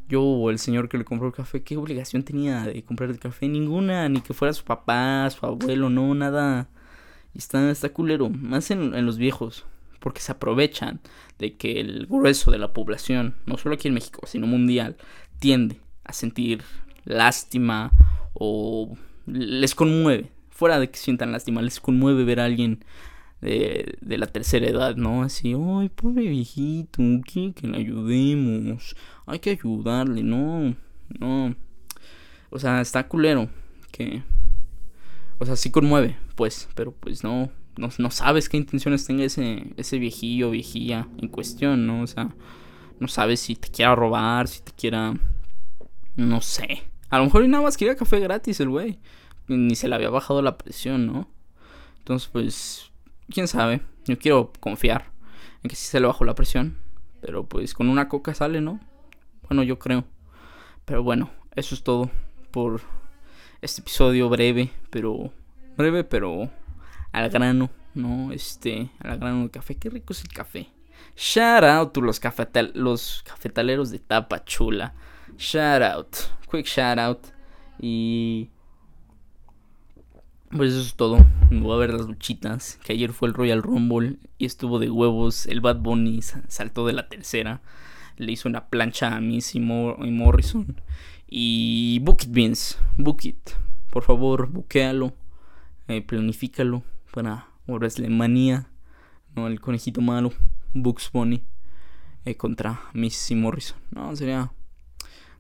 yo 0.08 0.22
o 0.22 0.50
el 0.50 0.60
señor 0.60 0.90
que 0.90 0.98
le 0.98 1.06
compró 1.06 1.28
el 1.28 1.34
café, 1.34 1.64
¿qué 1.64 1.78
obligación 1.78 2.24
tenía 2.24 2.64
de 2.64 2.84
comprar 2.84 3.10
el 3.10 3.20
café? 3.20 3.48
Ninguna, 3.48 4.10
ni 4.10 4.22
que 4.22 4.34
fuera 4.34 4.54
su 4.54 4.64
papá, 4.64 5.30
su 5.30 5.46
abuelo, 5.46 5.90
no, 5.90 6.14
nada. 6.14 6.70
Y 7.34 7.40
está, 7.40 7.70
está 7.72 7.90
culero, 7.90 8.30
más 8.30 8.72
en, 8.72 8.94
en 8.94 9.06
los 9.06 9.18
viejos, 9.18 9.66
porque 10.00 10.22
se 10.22 10.32
aprovechan 10.32 11.02
de 11.40 11.56
que 11.56 11.80
el 11.80 12.06
grueso 12.08 12.52
de 12.52 12.60
la 12.60 12.74
población, 12.74 13.36
no 13.46 13.58
solo 13.58 13.76
aquí 13.76 13.88
en 13.88 13.94
México, 13.96 14.22
sino 14.28 14.48
mundial, 14.48 14.98
tiende 15.40 15.80
a 16.04 16.14
sentir 16.14 16.64
lástima 17.06 17.92
o 18.34 18.96
les 19.26 19.76
conmueve. 19.76 20.32
Fuera 20.50 20.80
de 20.80 20.90
que 20.90 20.98
sientan 20.98 21.32
lástima, 21.32 21.62
les 21.62 21.80
conmueve 21.80 22.24
ver 22.24 22.40
a 22.40 22.46
alguien 22.46 22.84
de, 23.44 24.18
la 24.18 24.28
tercera 24.28 24.68
edad, 24.68 24.96
¿no? 24.96 25.24
Así, 25.24 25.54
ay, 25.54 25.90
pobre 25.90 26.28
viejito, 26.28 27.02
que, 27.26 27.54
que 27.54 27.68
le 27.68 27.78
ayudemos, 27.78 28.96
hay 29.26 29.40
que 29.40 29.52
ayudarle, 29.52 30.24
no, 30.24 30.76
no. 31.20 31.56
O 32.50 32.60
sea, 32.60 32.82
está 32.82 33.08
culero. 33.08 33.50
Que. 33.92 34.22
O 35.40 35.46
sea, 35.46 35.56
sí 35.56 35.72
conmueve, 35.72 36.18
pues. 36.36 36.70
Pero 36.76 36.92
pues 36.92 37.24
no. 37.24 37.50
No, 37.76 37.90
no 37.98 38.12
sabes 38.12 38.50
qué 38.50 38.58
intenciones 38.58 39.06
tenga 39.06 39.24
ese, 39.24 39.74
ese 39.78 39.98
viejillo 39.98 40.52
viejilla 40.52 41.08
en 41.18 41.28
cuestión, 41.28 41.88
¿no? 41.88 42.04
O 42.04 42.08
sea, 42.08 42.36
no 43.00 43.08
sabes 43.08 43.40
si 43.40 43.56
te 43.56 43.70
quiera 43.70 43.96
robar, 43.96 44.48
si 44.48 44.62
te 44.62 44.72
quiera. 44.72 45.16
No 46.16 46.42
sé. 46.42 46.84
A 47.10 47.18
lo 47.18 47.26
mejor 47.26 47.48
nada 47.48 47.64
más 47.64 47.78
quería 47.78 47.96
café 47.96 48.20
gratis 48.20 48.60
el 48.60 48.70
güey. 48.70 49.00
Ni 49.48 49.76
se 49.76 49.88
le 49.88 49.96
había 49.96 50.12
bajado 50.12 50.44
la 50.44 50.58
presión, 50.58 51.08
¿no? 51.08 51.28
Entonces, 51.98 52.30
pues. 52.32 52.93
Quién 53.34 53.48
sabe. 53.48 53.82
Yo 54.06 54.20
quiero 54.20 54.54
confiar 54.60 55.12
en 55.64 55.70
que 55.70 55.76
sí 55.76 55.88
se 55.88 56.00
le 56.00 56.06
bajó 56.06 56.24
la 56.24 56.36
presión. 56.36 56.78
Pero 57.20 57.48
pues 57.48 57.74
con 57.74 57.90
una 57.90 58.08
coca 58.08 58.36
sale, 58.36 58.62
¿no? 58.62 58.80
Bueno, 59.50 59.64
yo 59.64 59.80
creo. 59.80 60.04
Pero 60.86 61.02
bueno, 61.02 61.32
eso 61.56 61.74
es 61.74 61.82
todo 61.82 62.12
por 62.52 62.82
este 63.60 63.82
episodio 63.82 64.30
breve, 64.30 64.70
pero 64.92 65.34
breve, 65.76 66.04
pero 66.04 66.52
al 67.12 67.30
grano, 67.32 67.72
¿no? 67.96 68.32
Este, 68.32 68.92
al 69.00 69.18
grano 69.18 69.44
de 69.46 69.50
café. 69.50 69.78
Qué 69.78 69.90
rico 69.90 70.14
es 70.14 70.22
el 70.22 70.28
café. 70.28 70.70
Shout 71.16 71.64
out 71.64 71.92
to 71.92 72.02
los, 72.02 72.22
los 72.76 73.24
cafetaleros 73.26 73.90
de 73.90 73.98
tapa 73.98 74.44
chula. 74.46 74.94
Shout 75.38 75.82
out. 75.82 76.16
Quick 76.52 76.68
shout 76.68 77.00
out. 77.00 77.26
Y 77.80 78.52
pues 80.56 80.74
eso 80.74 80.82
es 80.82 80.96
todo. 80.96 81.26
Voy 81.52 81.74
a 81.74 81.78
ver 81.78 81.94
las 81.94 82.08
luchitas. 82.08 82.80
Que 82.84 82.94
ayer 82.94 83.12
fue 83.12 83.28
el 83.28 83.34
Royal 83.34 83.62
Rumble 83.62 84.18
y 84.38 84.46
estuvo 84.46 84.80
de 84.80 84.90
huevos. 84.90 85.46
El 85.46 85.62
Bad 85.62 85.78
Bunny 85.78 86.22
saltó 86.22 86.86
de 86.86 86.94
la 86.94 87.10
tercera. 87.10 87.62
Le 88.18 88.32
hizo 88.32 88.48
una 88.48 88.68
plancha 88.70 89.16
a 89.16 89.22
Missy 89.22 89.60
y 89.60 89.62
Morrison. 90.12 90.82
Y 91.28 92.00
Book 92.04 92.24
It 92.24 92.32
Vince. 92.32 92.76
Book 92.98 93.20
It. 93.24 93.52
Por 93.90 94.04
favor, 94.04 94.50
buquéalo. 94.50 95.14
Eh, 95.88 96.02
planifícalo 96.02 96.84
para 97.12 97.48
WrestleMania. 97.68 98.68
No, 99.36 99.48
el 99.48 99.60
conejito 99.60 100.02
malo. 100.02 100.32
Bugs 100.74 101.12
Bunny. 101.12 101.44
Eh, 102.26 102.36
contra 102.36 102.82
Missy 102.94 103.36
Morrison. 103.36 103.78
No, 103.92 104.16
sería 104.16 104.52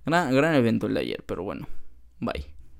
gran, 0.05 0.33
gran 0.33 0.55
evento 0.55 0.87
el 0.87 0.95
de 0.95 0.99
ayer. 1.01 1.23
Pero 1.25 1.43
bueno. 1.43 1.67
Bye. 2.19 2.52